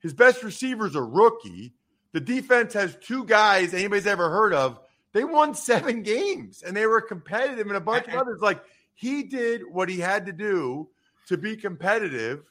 His 0.00 0.14
best 0.14 0.42
receiver's 0.42 0.94
a 0.96 1.02
rookie. 1.02 1.74
The 2.12 2.20
defense 2.20 2.74
has 2.74 2.96
two 2.96 3.24
guys 3.24 3.74
anybody's 3.74 4.06
ever 4.06 4.30
heard 4.30 4.54
of. 4.54 4.78
They 5.12 5.24
won 5.24 5.54
seven 5.54 6.02
games 6.02 6.62
and 6.62 6.76
they 6.76 6.86
were 6.86 7.00
competitive 7.00 7.66
and 7.66 7.76
a 7.76 7.80
bunch 7.80 8.08
of 8.08 8.14
others. 8.14 8.40
Like 8.40 8.62
he 8.94 9.22
did 9.22 9.62
what 9.70 9.88
he 9.88 9.98
had 9.98 10.26
to 10.26 10.32
do 10.32 10.88
to 11.28 11.36
be 11.36 11.56
competitive. 11.56 12.44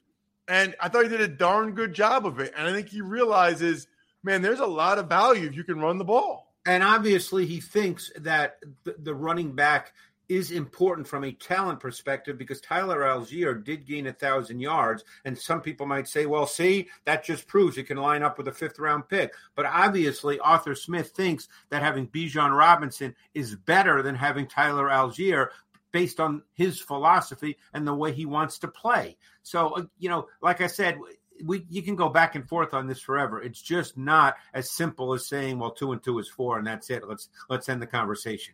And 0.47 0.75
I 0.79 0.89
thought 0.89 1.03
he 1.03 1.09
did 1.09 1.21
a 1.21 1.27
darn 1.27 1.73
good 1.73 1.93
job 1.93 2.25
of 2.25 2.39
it. 2.39 2.53
And 2.57 2.67
I 2.67 2.71
think 2.73 2.89
he 2.89 3.01
realizes 3.01 3.87
man, 4.23 4.41
there's 4.41 4.59
a 4.59 4.65
lot 4.65 4.97
of 4.97 5.09
value 5.09 5.47
if 5.47 5.55
you 5.55 5.63
can 5.63 5.79
run 5.79 5.97
the 5.97 6.05
ball. 6.05 6.53
And 6.65 6.83
obviously, 6.83 7.45
he 7.45 7.59
thinks 7.59 8.11
that 8.17 8.59
the, 8.83 8.95
the 8.99 9.15
running 9.15 9.53
back 9.53 9.93
is 10.31 10.51
important 10.51 11.05
from 11.05 11.25
a 11.25 11.33
talent 11.33 11.81
perspective 11.81 12.37
because 12.37 12.61
Tyler 12.61 13.01
Allgeier 13.01 13.61
did 13.61 13.85
gain 13.85 14.07
a 14.07 14.13
thousand 14.13 14.61
yards. 14.61 15.03
And 15.25 15.37
some 15.37 15.59
people 15.59 15.85
might 15.85 16.07
say, 16.07 16.25
well, 16.25 16.47
see, 16.47 16.87
that 17.03 17.25
just 17.25 17.47
proves 17.47 17.77
it 17.77 17.83
can 17.83 17.97
line 17.97 18.23
up 18.23 18.37
with 18.37 18.47
a 18.47 18.53
fifth 18.53 18.79
round 18.79 19.09
pick. 19.09 19.33
But 19.55 19.65
obviously, 19.65 20.39
Arthur 20.39 20.73
Smith 20.73 21.09
thinks 21.09 21.49
that 21.69 21.83
having 21.83 22.07
Bijan 22.07 22.57
Robinson 22.57 23.13
is 23.33 23.57
better 23.57 24.01
than 24.01 24.15
having 24.15 24.47
Tyler 24.47 24.87
Allgeier 24.87 25.47
based 25.91 26.21
on 26.21 26.43
his 26.53 26.79
philosophy 26.79 27.57
and 27.73 27.85
the 27.85 27.93
way 27.93 28.13
he 28.13 28.25
wants 28.25 28.59
to 28.59 28.69
play. 28.69 29.17
So, 29.43 29.71
uh, 29.71 29.83
you 29.99 30.07
know, 30.07 30.29
like 30.41 30.61
I 30.61 30.67
said, 30.67 30.97
we 31.43 31.65
you 31.69 31.81
can 31.81 31.97
go 31.97 32.07
back 32.07 32.35
and 32.35 32.47
forth 32.47 32.73
on 32.73 32.87
this 32.87 33.01
forever. 33.01 33.41
It's 33.41 33.61
just 33.61 33.97
not 33.97 34.35
as 34.53 34.71
simple 34.71 35.11
as 35.11 35.27
saying, 35.27 35.59
well, 35.59 35.71
two 35.71 35.91
and 35.91 36.01
two 36.01 36.19
is 36.19 36.29
four, 36.29 36.57
and 36.57 36.65
that's 36.65 36.89
it. 36.89 37.05
Let's 37.05 37.27
let's 37.49 37.67
end 37.67 37.81
the 37.81 37.87
conversation. 37.87 38.53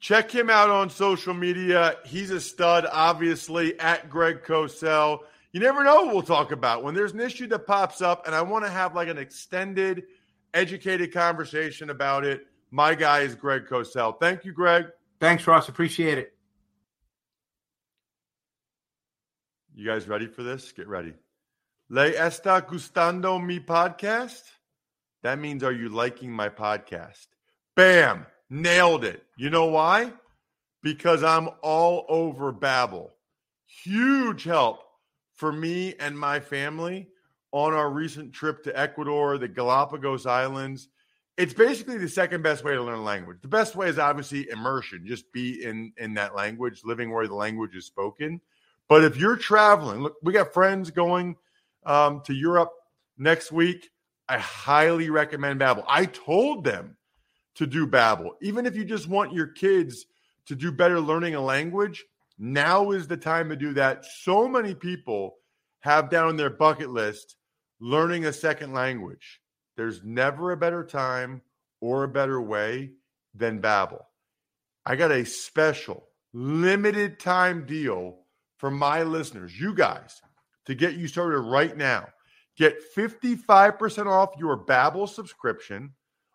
Check 0.00 0.30
him 0.30 0.48
out 0.48 0.70
on 0.70 0.90
social 0.90 1.34
media. 1.34 1.96
He's 2.04 2.30
a 2.30 2.40
stud, 2.40 2.86
obviously, 2.90 3.78
at 3.80 4.08
Greg 4.08 4.42
Cosell. 4.44 5.20
You 5.52 5.60
never 5.60 5.82
know 5.82 6.02
what 6.02 6.14
we'll 6.14 6.22
talk 6.22 6.52
about. 6.52 6.84
When 6.84 6.94
there's 6.94 7.12
an 7.12 7.20
issue 7.20 7.46
that 7.48 7.66
pops 7.66 8.00
up 8.00 8.26
and 8.26 8.34
I 8.34 8.42
want 8.42 8.64
to 8.64 8.70
have 8.70 8.94
like 8.94 9.08
an 9.08 9.18
extended, 9.18 10.04
educated 10.54 11.12
conversation 11.12 11.90
about 11.90 12.24
it, 12.24 12.46
my 12.70 12.94
guy 12.94 13.20
is 13.20 13.34
Greg 13.34 13.66
Cosell. 13.66 14.20
Thank 14.20 14.44
you, 14.44 14.52
Greg. 14.52 14.86
Thanks, 15.20 15.46
Ross. 15.46 15.68
Appreciate 15.68 16.18
it. 16.18 16.34
You 19.74 19.86
guys 19.86 20.06
ready 20.06 20.26
for 20.26 20.42
this? 20.42 20.70
Get 20.72 20.86
ready. 20.86 21.14
Le 21.88 22.12
está 22.12 22.60
gustando 22.60 23.42
mi 23.42 23.58
podcast? 23.60 24.42
That 25.22 25.38
means, 25.38 25.64
are 25.64 25.72
you 25.72 25.88
liking 25.88 26.30
my 26.30 26.48
podcast? 26.48 27.26
Bam! 27.74 28.26
Nailed 28.50 29.04
it. 29.04 29.24
You 29.36 29.50
know 29.50 29.66
why? 29.66 30.12
Because 30.82 31.22
I'm 31.22 31.48
all 31.62 32.06
over 32.08 32.52
Babbel. 32.52 33.10
Huge 33.66 34.44
help 34.44 34.80
for 35.34 35.52
me 35.52 35.94
and 36.00 36.18
my 36.18 36.40
family 36.40 37.08
on 37.52 37.72
our 37.72 37.90
recent 37.90 38.32
trip 38.32 38.62
to 38.64 38.78
Ecuador, 38.78 39.38
the 39.38 39.48
Galapagos 39.48 40.26
Islands. 40.26 40.88
It's 41.36 41.54
basically 41.54 41.98
the 41.98 42.08
second 42.08 42.42
best 42.42 42.64
way 42.64 42.74
to 42.74 42.82
learn 42.82 42.98
a 42.98 43.02
language. 43.02 43.38
The 43.42 43.48
best 43.48 43.76
way 43.76 43.88
is 43.88 43.98
obviously 43.98 44.48
immersion, 44.50 45.06
just 45.06 45.30
be 45.32 45.64
in 45.64 45.92
in 45.96 46.14
that 46.14 46.34
language, 46.34 46.82
living 46.84 47.12
where 47.12 47.28
the 47.28 47.34
language 47.34 47.76
is 47.76 47.86
spoken. 47.86 48.40
But 48.88 49.04
if 49.04 49.16
you're 49.16 49.36
traveling, 49.36 50.00
look, 50.00 50.16
we 50.22 50.32
got 50.32 50.52
friends 50.52 50.90
going 50.90 51.36
um, 51.86 52.22
to 52.24 52.34
Europe 52.34 52.72
next 53.16 53.52
week. 53.52 53.90
I 54.28 54.38
highly 54.38 55.10
recommend 55.10 55.60
Babbel. 55.60 55.84
I 55.86 56.06
told 56.06 56.64
them 56.64 56.96
to 57.58 57.66
do 57.66 57.86
Babbel. 57.86 58.30
Even 58.40 58.66
if 58.66 58.76
you 58.76 58.84
just 58.84 59.08
want 59.08 59.32
your 59.32 59.48
kids 59.48 60.06
to 60.46 60.54
do 60.54 60.72
better 60.72 61.00
learning 61.00 61.34
a 61.34 61.40
language, 61.40 62.04
now 62.38 62.92
is 62.92 63.08
the 63.08 63.16
time 63.16 63.48
to 63.48 63.56
do 63.56 63.74
that. 63.74 64.04
So 64.04 64.48
many 64.48 64.74
people 64.74 65.34
have 65.80 66.08
down 66.08 66.36
their 66.36 66.50
bucket 66.50 66.90
list 66.90 67.34
learning 67.80 68.26
a 68.26 68.32
second 68.32 68.72
language. 68.72 69.40
There's 69.76 70.02
never 70.04 70.52
a 70.52 70.56
better 70.56 70.84
time 70.84 71.42
or 71.80 72.04
a 72.04 72.08
better 72.08 72.40
way 72.40 72.92
than 73.34 73.60
Babbel. 73.60 74.02
I 74.86 74.94
got 74.94 75.10
a 75.10 75.24
special 75.24 76.08
limited 76.32 77.18
time 77.18 77.66
deal 77.66 78.20
for 78.56 78.70
my 78.70 79.02
listeners, 79.02 79.58
you 79.58 79.74
guys, 79.74 80.22
to 80.66 80.74
get 80.76 80.94
you 80.94 81.08
started 81.08 81.40
right 81.40 81.76
now. 81.76 82.06
Get 82.56 82.78
55% 82.96 84.06
off 84.06 84.30
your 84.38 84.64
Babbel 84.64 85.08
subscription 85.08 85.92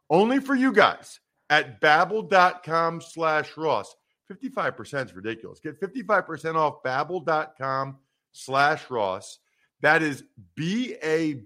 only 0.09 0.39
for 0.39 0.55
you 0.55 0.71
guys 0.71 1.19
at 1.49 1.81
babbel.com 1.81 3.01
slash 3.01 3.55
Ross. 3.57 3.95
55% 4.31 5.05
is 5.05 5.15
ridiculous. 5.15 5.59
Get 5.59 5.79
55% 5.79 6.55
off 6.55 6.81
babbel.com 6.83 7.97
slash 8.31 8.89
Ross. 8.89 9.39
That 9.81 10.01
is 10.01 10.23
B-A-B-B-E-L 10.55 11.37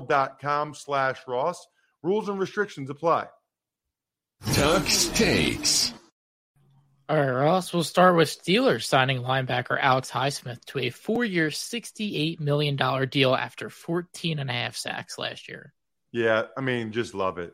dot 0.00 0.40
com 0.40 0.72
slash 0.74 1.18
Ross. 1.26 1.66
Rules 2.02 2.28
and 2.28 2.38
restrictions 2.38 2.90
apply. 2.90 3.26
Tux 4.44 5.14
takes. 5.14 5.92
All 7.08 7.16
right, 7.16 7.30
Ross. 7.30 7.72
We'll 7.72 7.84
start 7.84 8.16
with 8.16 8.28
Steelers 8.28 8.84
signing 8.84 9.22
linebacker 9.22 9.78
Alex 9.80 10.10
Highsmith 10.10 10.64
to 10.66 10.80
a 10.80 10.90
four-year, 10.90 11.48
$68 11.48 12.40
million 12.40 12.76
deal 13.08 13.34
after 13.34 13.70
14 13.70 14.38
and 14.38 14.50
a 14.50 14.52
half 14.52 14.76
sacks 14.76 15.18
last 15.18 15.48
year. 15.48 15.72
Yeah, 16.16 16.44
I 16.56 16.62
mean, 16.62 16.92
just 16.92 17.12
love 17.12 17.36
it. 17.36 17.52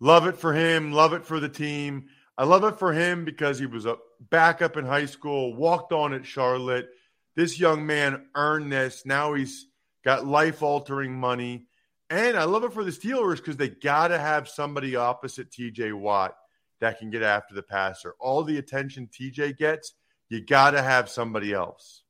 Love 0.00 0.26
it 0.26 0.38
for 0.38 0.54
him. 0.54 0.92
Love 0.92 1.12
it 1.12 1.26
for 1.26 1.38
the 1.38 1.48
team. 1.50 2.06
I 2.38 2.44
love 2.44 2.64
it 2.64 2.78
for 2.78 2.94
him 2.94 3.26
because 3.26 3.58
he 3.58 3.66
was 3.66 3.84
a 3.84 3.98
backup 4.30 4.78
in 4.78 4.86
high 4.86 5.04
school, 5.04 5.54
walked 5.54 5.92
on 5.92 6.14
at 6.14 6.24
Charlotte. 6.24 6.88
This 7.36 7.60
young 7.60 7.84
man 7.84 8.24
earned 8.34 8.72
this. 8.72 9.04
Now 9.04 9.34
he's 9.34 9.66
got 10.06 10.26
life 10.26 10.62
altering 10.62 11.12
money. 11.12 11.66
And 12.08 12.38
I 12.38 12.44
love 12.44 12.64
it 12.64 12.72
for 12.72 12.82
the 12.82 12.92
Steelers 12.92 13.36
because 13.36 13.58
they 13.58 13.68
got 13.68 14.08
to 14.08 14.18
have 14.18 14.48
somebody 14.48 14.96
opposite 14.96 15.50
TJ 15.50 15.92
Watt 15.92 16.34
that 16.80 16.98
can 16.98 17.10
get 17.10 17.22
after 17.22 17.54
the 17.54 17.62
passer. 17.62 18.14
All 18.18 18.42
the 18.42 18.56
attention 18.56 19.10
TJ 19.12 19.58
gets, 19.58 19.92
you 20.30 20.40
got 20.40 20.70
to 20.70 20.82
have 20.82 21.10
somebody 21.10 21.52
else. 21.52 22.01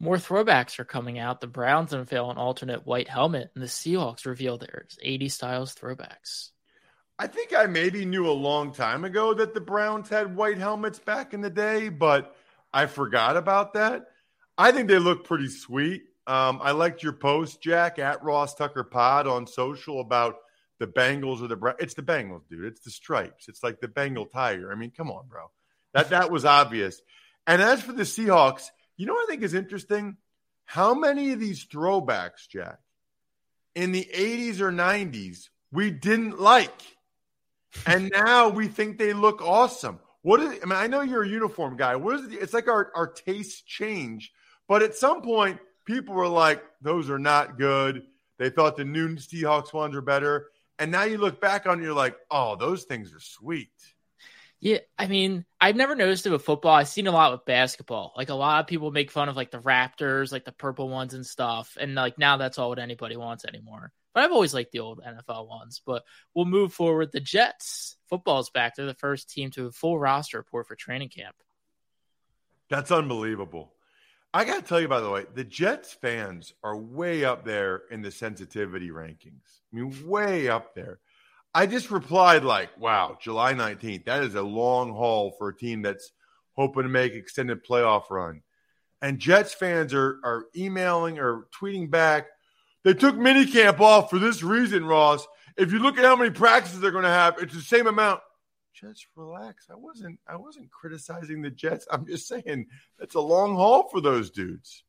More 0.00 0.16
throwbacks 0.16 0.78
are 0.78 0.84
coming 0.84 1.18
out. 1.18 1.40
The 1.40 1.48
Browns 1.48 1.92
unveil 1.92 2.30
an 2.30 2.36
alternate 2.36 2.86
white 2.86 3.08
helmet, 3.08 3.50
and 3.54 3.62
the 3.62 3.68
Seahawks 3.68 4.26
reveal 4.26 4.56
theirs 4.56 4.98
80 5.02 5.28
styles 5.28 5.74
throwbacks. 5.74 6.50
I 7.18 7.26
think 7.26 7.52
I 7.56 7.66
maybe 7.66 8.04
knew 8.04 8.28
a 8.28 8.30
long 8.30 8.72
time 8.72 9.04
ago 9.04 9.34
that 9.34 9.54
the 9.54 9.60
Browns 9.60 10.08
had 10.08 10.36
white 10.36 10.58
helmets 10.58 11.00
back 11.00 11.34
in 11.34 11.40
the 11.40 11.50
day, 11.50 11.88
but 11.88 12.36
I 12.72 12.86
forgot 12.86 13.36
about 13.36 13.74
that. 13.74 14.06
I 14.56 14.70
think 14.70 14.88
they 14.88 15.00
look 15.00 15.24
pretty 15.24 15.48
sweet. 15.48 16.02
Um, 16.28 16.60
I 16.62 16.70
liked 16.72 17.02
your 17.02 17.14
post, 17.14 17.60
Jack, 17.60 17.98
at 17.98 18.22
Ross 18.22 18.54
Tucker 18.54 18.84
Pod 18.84 19.26
on 19.26 19.48
social 19.48 20.00
about 20.00 20.36
the 20.78 20.86
Bengals 20.86 21.42
or 21.42 21.48
the 21.48 21.56
Browns. 21.56 21.78
It's 21.80 21.94
the 21.94 22.02
Bengals, 22.02 22.42
dude. 22.48 22.66
It's 22.66 22.82
the 22.82 22.90
stripes. 22.90 23.48
It's 23.48 23.64
like 23.64 23.80
the 23.80 23.88
Bengal 23.88 24.26
tiger. 24.26 24.70
I 24.70 24.76
mean, 24.76 24.92
come 24.96 25.10
on, 25.10 25.26
bro. 25.26 25.50
That 25.94 26.10
that 26.10 26.30
was 26.30 26.44
obvious. 26.44 27.00
And 27.46 27.62
as 27.62 27.82
for 27.82 27.92
the 27.92 28.02
Seahawks, 28.02 28.70
you 28.98 29.06
know 29.06 29.14
what 29.14 29.24
I 29.24 29.30
think 29.30 29.42
is 29.42 29.54
interesting? 29.54 30.18
How 30.66 30.92
many 30.92 31.32
of 31.32 31.40
these 31.40 31.64
throwbacks, 31.64 32.46
Jack, 32.46 32.78
in 33.74 33.92
the 33.92 34.06
80s 34.12 34.60
or 34.60 34.70
90s, 34.70 35.48
we 35.72 35.90
didn't 35.90 36.38
like? 36.38 36.82
and 37.86 38.10
now 38.14 38.48
we 38.48 38.68
think 38.68 38.98
they 38.98 39.12
look 39.12 39.42
awesome. 39.42 40.00
What 40.22 40.40
is? 40.40 40.58
I 40.62 40.66
mean, 40.66 40.78
I 40.78 40.86
know 40.86 41.00
you're 41.00 41.22
a 41.22 41.28
uniform 41.28 41.76
guy. 41.76 41.96
What 41.96 42.16
is 42.16 42.26
it? 42.26 42.34
It's 42.34 42.54
like 42.54 42.68
our 42.68 42.90
our 42.94 43.06
tastes 43.06 43.62
change, 43.62 44.32
but 44.66 44.82
at 44.82 44.94
some 44.94 45.22
point, 45.22 45.58
people 45.84 46.14
were 46.14 46.28
like, 46.28 46.62
"Those 46.82 47.08
are 47.08 47.18
not 47.18 47.58
good." 47.58 48.04
They 48.38 48.50
thought 48.50 48.76
the 48.76 48.84
new 48.84 49.16
Seahawks 49.16 49.72
ones 49.72 49.94
are 49.94 50.02
better, 50.02 50.50
and 50.78 50.90
now 50.90 51.04
you 51.04 51.18
look 51.18 51.40
back 51.40 51.66
on, 51.66 51.80
it, 51.80 51.84
you're 51.84 51.94
like, 51.94 52.16
"Oh, 52.30 52.56
those 52.56 52.84
things 52.84 53.14
are 53.14 53.20
sweet." 53.20 53.70
Yeah, 54.60 54.78
I 54.98 55.06
mean, 55.06 55.44
I've 55.60 55.76
never 55.76 55.94
noticed 55.94 56.26
it 56.26 56.30
with 56.30 56.42
football. 56.42 56.74
I've 56.74 56.88
seen 56.88 57.06
a 57.06 57.12
lot 57.12 57.30
with 57.30 57.44
basketball. 57.44 58.12
Like 58.16 58.28
a 58.28 58.34
lot 58.34 58.60
of 58.60 58.66
people 58.66 58.90
make 58.90 59.10
fun 59.10 59.28
of 59.28 59.36
like 59.36 59.52
the 59.52 59.60
Raptors, 59.60 60.32
like 60.32 60.44
the 60.44 60.52
purple 60.52 60.88
ones 60.88 61.14
and 61.14 61.24
stuff, 61.24 61.76
and 61.80 61.94
like 61.94 62.18
now 62.18 62.36
that's 62.38 62.58
all 62.58 62.70
what 62.70 62.80
anybody 62.80 63.16
wants 63.16 63.44
anymore. 63.44 63.92
But 64.14 64.24
I've 64.24 64.32
always 64.32 64.54
liked 64.54 64.72
the 64.72 64.80
old 64.80 65.00
NFL 65.00 65.48
ones. 65.48 65.80
But 65.86 66.02
we'll 66.34 66.44
move 66.44 66.72
forward. 66.72 67.12
The 67.12 67.20
Jets 67.20 67.96
football's 68.08 68.50
back. 68.50 68.74
They're 68.74 68.86
the 68.86 68.94
first 68.94 69.30
team 69.30 69.52
to 69.52 69.66
a 69.66 69.72
full 69.72 69.98
roster 69.98 70.38
report 70.38 70.66
for 70.66 70.74
training 70.74 71.10
camp. 71.10 71.36
That's 72.68 72.90
unbelievable. 72.90 73.72
I 74.34 74.44
got 74.44 74.56
to 74.56 74.62
tell 74.62 74.80
you, 74.80 74.88
by 74.88 75.00
the 75.00 75.08
way, 75.08 75.24
the 75.34 75.44
Jets 75.44 75.94
fans 75.94 76.52
are 76.62 76.76
way 76.76 77.24
up 77.24 77.44
there 77.44 77.82
in 77.90 78.02
the 78.02 78.10
sensitivity 78.10 78.90
rankings. 78.90 79.60
I 79.72 79.76
mean, 79.76 79.94
way 80.06 80.48
up 80.48 80.74
there. 80.74 80.98
I 81.58 81.66
just 81.66 81.90
replied 81.90 82.44
like, 82.44 82.78
"Wow, 82.78 83.18
July 83.20 83.52
nineteenth. 83.52 84.04
That 84.04 84.22
is 84.22 84.36
a 84.36 84.42
long 84.42 84.92
haul 84.92 85.32
for 85.32 85.48
a 85.48 85.56
team 85.56 85.82
that's 85.82 86.12
hoping 86.52 86.84
to 86.84 86.88
make 86.88 87.14
an 87.14 87.18
extended 87.18 87.66
playoff 87.66 88.10
run." 88.10 88.42
And 89.02 89.18
Jets 89.18 89.54
fans 89.54 89.92
are 89.92 90.20
are 90.22 90.44
emailing 90.56 91.18
or 91.18 91.48
tweeting 91.60 91.90
back, 91.90 92.28
they 92.84 92.94
took 92.94 93.16
minicamp 93.16 93.80
off 93.80 94.08
for 94.08 94.20
this 94.20 94.44
reason, 94.44 94.86
Ross. 94.86 95.26
If 95.56 95.72
you 95.72 95.80
look 95.80 95.98
at 95.98 96.04
how 96.04 96.14
many 96.14 96.30
practices 96.30 96.78
they're 96.78 96.92
going 96.92 97.02
to 97.02 97.10
have, 97.10 97.38
it's 97.38 97.56
the 97.56 97.60
same 97.60 97.88
amount. 97.88 98.20
Just 98.72 99.08
relax. 99.16 99.66
I 99.68 99.74
wasn't. 99.74 100.20
I 100.28 100.36
wasn't 100.36 100.70
criticizing 100.70 101.42
the 101.42 101.50
Jets. 101.50 101.88
I'm 101.90 102.06
just 102.06 102.28
saying 102.28 102.68
that's 103.00 103.16
a 103.16 103.20
long 103.20 103.56
haul 103.56 103.88
for 103.88 104.00
those 104.00 104.30
dudes. 104.30 104.84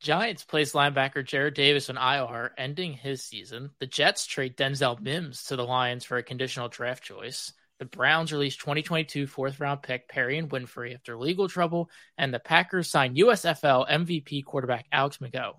Giants 0.00 0.44
place 0.44 0.72
linebacker 0.72 1.22
Jarrad 1.22 1.52
Davis 1.52 1.90
on 1.90 1.98
IR, 1.98 2.52
ending 2.56 2.94
his 2.94 3.22
season. 3.22 3.70
The 3.80 3.86
Jets 3.86 4.26
trade 4.26 4.56
Denzel 4.56 4.98
Mims 4.98 5.44
to 5.44 5.56
the 5.56 5.64
Lions 5.64 6.04
for 6.04 6.16
a 6.16 6.22
conditional 6.22 6.68
draft 6.68 7.04
choice. 7.04 7.52
The 7.78 7.84
Browns 7.84 8.32
released 8.32 8.60
2022 8.60 9.26
fourth 9.26 9.60
round 9.60 9.82
pick 9.82 10.10
Perrion 10.10 10.48
Winfrey 10.48 10.94
after 10.94 11.18
legal 11.18 11.48
trouble, 11.48 11.90
and 12.16 12.32
the 12.32 12.38
Packers 12.38 12.88
signed 12.88 13.16
USFL 13.16 13.88
MVP 13.90 14.42
quarterback 14.44 14.86
Alex 14.90 15.18
McGough. 15.18 15.56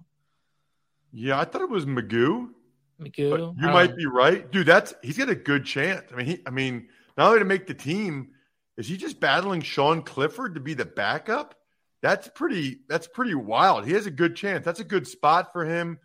Yeah, 1.13 1.39
I 1.39 1.45
thought 1.45 1.61
it 1.61 1.69
was 1.69 1.85
Magoo. 1.85 2.49
Magoo. 2.99 3.55
you 3.59 3.67
uh, 3.67 3.71
might 3.71 3.95
be 3.95 4.07
right, 4.07 4.51
dude. 4.51 4.65
That's 4.65 4.93
he's 5.03 5.17
got 5.17 5.29
a 5.29 5.35
good 5.35 5.65
chance. 5.65 6.01
I 6.11 6.15
mean, 6.15 6.25
he, 6.25 6.41
I 6.47 6.49
mean, 6.49 6.87
not 7.15 7.27
only 7.27 7.39
to 7.39 7.45
make 7.45 7.67
the 7.67 7.73
team, 7.75 8.29
is 8.77 8.87
he 8.87 8.97
just 8.97 9.19
battling 9.19 9.61
Sean 9.61 10.01
Clifford 10.01 10.55
to 10.55 10.61
be 10.61 10.73
the 10.73 10.85
backup? 10.85 11.55
That's 12.01 12.27
pretty. 12.27 12.79
That's 12.89 13.07
pretty 13.07 13.35
wild. 13.35 13.85
He 13.85 13.93
has 13.93 14.07
a 14.07 14.11
good 14.11 14.35
chance. 14.35 14.65
That's 14.65 14.79
a 14.79 14.85
good 14.85 15.07
spot 15.07 15.53
for 15.53 15.65
him. 15.65 15.99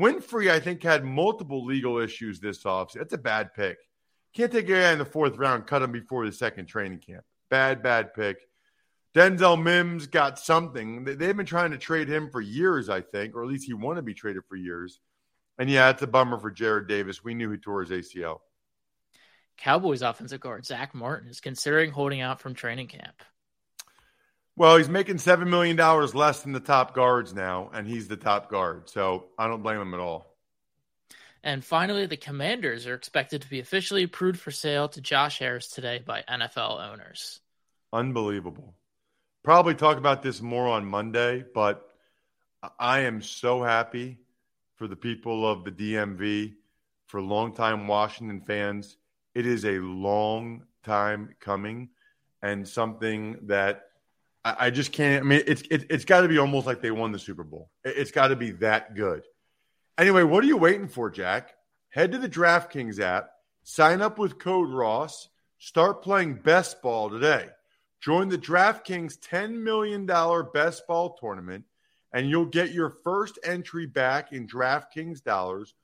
Winfrey, 0.00 0.50
I 0.50 0.60
think, 0.60 0.82
had 0.82 1.04
multiple 1.04 1.64
legal 1.64 1.98
issues 1.98 2.40
this 2.40 2.64
offseason. 2.64 2.98
That's 2.98 3.12
a 3.12 3.18
bad 3.18 3.52
pick. 3.54 3.78
Can't 4.34 4.52
take 4.52 4.68
a 4.68 4.72
guy 4.72 4.92
in 4.92 4.98
the 4.98 5.04
fourth 5.04 5.36
round, 5.36 5.66
cut 5.66 5.82
him 5.82 5.92
before 5.92 6.24
the 6.24 6.32
second 6.32 6.66
training 6.66 7.00
camp. 7.00 7.24
Bad, 7.50 7.82
bad 7.82 8.14
pick. 8.14 8.38
Denzel 9.14 9.60
Mims 9.60 10.06
got 10.06 10.38
something. 10.38 11.04
They've 11.04 11.36
been 11.36 11.46
trying 11.46 11.72
to 11.72 11.78
trade 11.78 12.08
him 12.08 12.30
for 12.30 12.40
years, 12.40 12.88
I 12.88 13.00
think, 13.00 13.34
or 13.34 13.42
at 13.42 13.48
least 13.48 13.66
he 13.66 13.74
wanted 13.74 13.96
to 13.96 14.02
be 14.04 14.14
traded 14.14 14.44
for 14.48 14.54
years. 14.54 15.00
And 15.58 15.68
yeah, 15.68 15.90
it's 15.90 16.02
a 16.02 16.06
bummer 16.06 16.38
for 16.38 16.52
Jarrad 16.52 16.86
Davis. 16.86 17.24
We 17.24 17.34
knew 17.34 17.50
he 17.50 17.58
tore 17.58 17.82
his 17.82 17.90
ACL. 17.90 18.38
Cowboys 19.58 20.02
offensive 20.02 20.40
guard 20.40 20.64
Zack 20.64 20.94
Martin 20.94 21.28
is 21.28 21.40
considering 21.40 21.90
holding 21.90 22.20
out 22.20 22.40
from 22.40 22.54
training 22.54 22.86
camp. 22.86 23.22
Well, 24.60 24.76
he's 24.76 24.90
making 24.90 25.16
$7 25.16 25.48
million 25.48 25.74
less 25.74 26.42
than 26.42 26.52
the 26.52 26.60
top 26.60 26.94
guards 26.94 27.32
now, 27.32 27.70
and 27.72 27.86
he's 27.86 28.08
the 28.08 28.18
top 28.18 28.50
guard. 28.50 28.90
So 28.90 29.24
I 29.38 29.48
don't 29.48 29.62
blame 29.62 29.80
him 29.80 29.94
at 29.94 30.00
all. 30.00 30.36
And 31.42 31.64
finally, 31.64 32.04
the 32.04 32.18
Commanders 32.18 32.86
are 32.86 32.92
expected 32.92 33.40
to 33.40 33.48
be 33.48 33.60
officially 33.60 34.02
approved 34.02 34.38
for 34.38 34.50
sale 34.50 34.90
to 34.90 35.00
Josh 35.00 35.38
Harris 35.38 35.70
today 35.70 36.02
by 36.04 36.24
NFL 36.28 36.78
owners. 36.92 37.40
Unbelievable. 37.90 38.74
Probably 39.42 39.74
talk 39.74 39.96
about 39.96 40.22
this 40.22 40.42
more 40.42 40.68
on 40.68 40.84
Monday, 40.84 41.42
but 41.54 41.88
I 42.78 43.04
am 43.04 43.22
so 43.22 43.62
happy 43.62 44.18
for 44.74 44.86
the 44.86 44.94
people 44.94 45.50
of 45.50 45.64
the 45.64 45.72
DMV, 45.72 46.52
for 47.06 47.22
longtime 47.22 47.88
Washington 47.88 48.42
fans. 48.42 48.98
It 49.34 49.46
is 49.46 49.64
a 49.64 49.78
long 49.78 50.64
time 50.84 51.34
coming 51.40 51.88
and 52.42 52.68
something 52.68 53.38
that 53.44 53.86
I, 54.44 54.70
just 54.70 54.92
can't. 54.92 55.24
I 55.24 55.28
mean, 55.28 55.42
it's 55.46 55.62
it, 55.70 55.86
it's 55.90 56.04
got 56.04 56.22
to 56.22 56.28
be 56.28 56.38
almost 56.38 56.66
like 56.66 56.80
they 56.80 56.90
won 56.90 57.12
the 57.12 57.18
Super 57.18 57.44
Bowl. 57.44 57.70
It, 57.84 57.94
it's 57.98 58.10
got 58.10 58.28
to 58.28 58.36
be 58.36 58.52
that 58.52 58.94
good. 58.94 59.22
Anyway, 59.98 60.22
what 60.22 60.42
are 60.42 60.46
you 60.46 60.56
waiting 60.56 60.88
for, 60.88 61.10
Jack? 61.10 61.52
Head 61.90 62.12
to 62.12 62.18
the 62.18 62.28
DraftKings 62.28 63.00
app, 63.00 63.30
sign 63.64 64.00
up 64.00 64.18
with 64.18 64.38
code 64.38 64.70
Ross, 64.70 65.28
start 65.58 66.02
playing 66.02 66.34
best 66.36 66.80
ball 66.80 67.10
today. 67.10 67.48
Join 68.00 68.30
the 68.30 68.38
DraftKings 68.38 69.18
$10 69.18 69.62
million 69.62 70.06
best 70.54 70.86
ball 70.86 71.18
tournament, 71.20 71.64
and 72.14 72.30
you'll 72.30 72.46
get 72.46 72.72
your 72.72 72.96
first 73.04 73.38
entry 73.44 73.84
back 73.84 74.32
in 74.32 74.46
DraftKings 74.46 75.22
dollars 75.22 75.74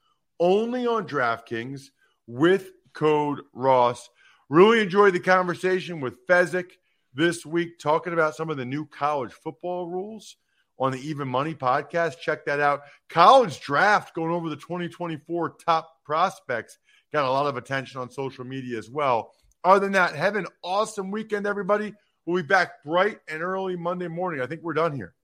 only 0.41 0.87
on 0.87 1.07
DraftKings 1.07 1.91
with 2.27 2.71
code 2.95 3.41
Ross. 3.53 4.09
Really 4.49 4.81
enjoyed 4.81 5.13
the 5.13 5.21
conversation 5.21 6.01
with 6.01 6.27
Fezzik 6.27 6.71
this 7.17 7.45
week, 7.45 7.79
talking 7.79 8.13
about 8.13 8.37
some 8.37 8.51
of 8.51 8.57
the 8.57 8.65
new 8.65 8.87
college 8.87 9.33
football 9.33 9.89
rules 9.89 10.37
on 10.79 10.93
the 10.93 11.01
Even 11.01 11.27
Money 11.27 11.55
podcast. 11.55 12.21
Check 12.21 12.45
that 12.45 12.61
out. 12.61 12.83
College 13.09 13.61
draft 13.61 14.15
going 14.15 14.31
over 14.31 14.49
the 14.49 14.57
2024 14.57 15.57
top 15.65 16.05
prospects 16.05 16.79
got 17.13 17.25
a 17.25 17.31
lot 17.31 17.47
of 17.47 17.57
attention 17.57 18.01
on 18.01 18.11
social 18.11 18.45
media 18.45 18.79
as 18.79 18.91
well. 18.91 19.33
Other 19.65 19.81
than 19.81 19.93
that, 19.93 20.15
have 20.15 20.37
an 20.37 20.47
awesome 20.63 21.11
weekend, 21.11 21.47
everybody. 21.47 21.95
We'll 22.27 22.43
be 22.43 22.47
back 22.47 22.85
bright 22.85 23.19
and 23.29 23.43
early 23.43 23.77
Monday 23.77 24.09
morning. 24.09 24.43
I 24.43 24.47
think 24.47 24.63
we're 24.63 24.75
done 24.75 24.95
here. 24.95 25.15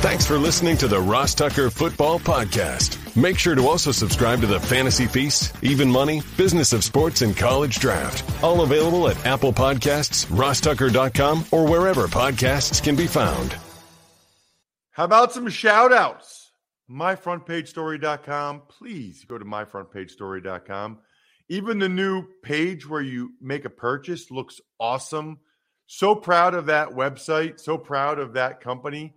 Thanks 0.00 0.26
for 0.26 0.38
listening 0.38 0.78
to 0.78 0.88
the 0.88 0.98
Ross 0.98 1.34
Tucker 1.34 1.68
Football 1.68 2.18
Podcast. 2.18 3.14
Make 3.14 3.38
sure 3.38 3.54
to 3.54 3.68
also 3.68 3.92
subscribe 3.92 4.40
to 4.40 4.46
the 4.46 4.58
Fantasy 4.58 5.06
Feast, 5.06 5.54
Even 5.62 5.90
Money, 5.90 6.22
Business 6.38 6.72
of 6.72 6.82
Sports, 6.84 7.20
and 7.20 7.36
College 7.36 7.78
Draft. 7.78 8.42
All 8.42 8.62
available 8.62 9.08
at 9.08 9.26
Apple 9.26 9.52
Podcasts, 9.52 10.24
rosstucker.com, 10.28 11.44
or 11.50 11.66
wherever 11.66 12.06
podcasts 12.06 12.82
can 12.82 12.96
be 12.96 13.06
found. 13.06 13.54
How 14.92 15.04
about 15.04 15.34
some 15.34 15.50
shout 15.50 15.92
outs? 15.92 16.50
MyFrontPageStory.com. 16.90 18.62
Please 18.70 19.26
go 19.26 19.36
to 19.36 19.44
MyFrontPageStory.com. 19.44 20.98
Even 21.50 21.78
the 21.78 21.90
new 21.90 22.24
page 22.42 22.88
where 22.88 23.02
you 23.02 23.34
make 23.38 23.66
a 23.66 23.70
purchase 23.70 24.30
looks 24.30 24.62
awesome. 24.78 25.40
So 25.86 26.14
proud 26.14 26.54
of 26.54 26.66
that 26.66 26.88
website. 26.88 27.60
So 27.60 27.76
proud 27.76 28.18
of 28.18 28.32
that 28.32 28.62
company 28.62 29.12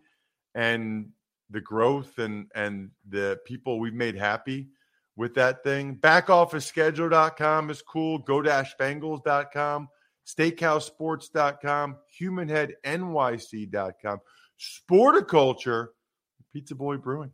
and 0.56 1.10
the 1.50 1.62
growth 1.62 2.20
and 2.20 2.50
and 2.56 2.92
the 3.10 3.40
people 3.46 3.80
we've 3.80 3.94
made 3.94 4.16
happy 4.16 4.70
with 5.16 5.36
that 5.36 5.64
thing. 5.64 5.96
Backofficeschedule.com 5.98 7.70
is 7.70 7.82
cool. 7.82 8.18
Go-Bengals.com, 8.20 9.90
steakhousesports.com, 10.26 11.98
humanheadnyc.com, 12.20 14.20
sporticulture, 14.60 15.88
Pizza 16.52 16.76
Boy 16.76 16.98
Brewing. 16.98 17.32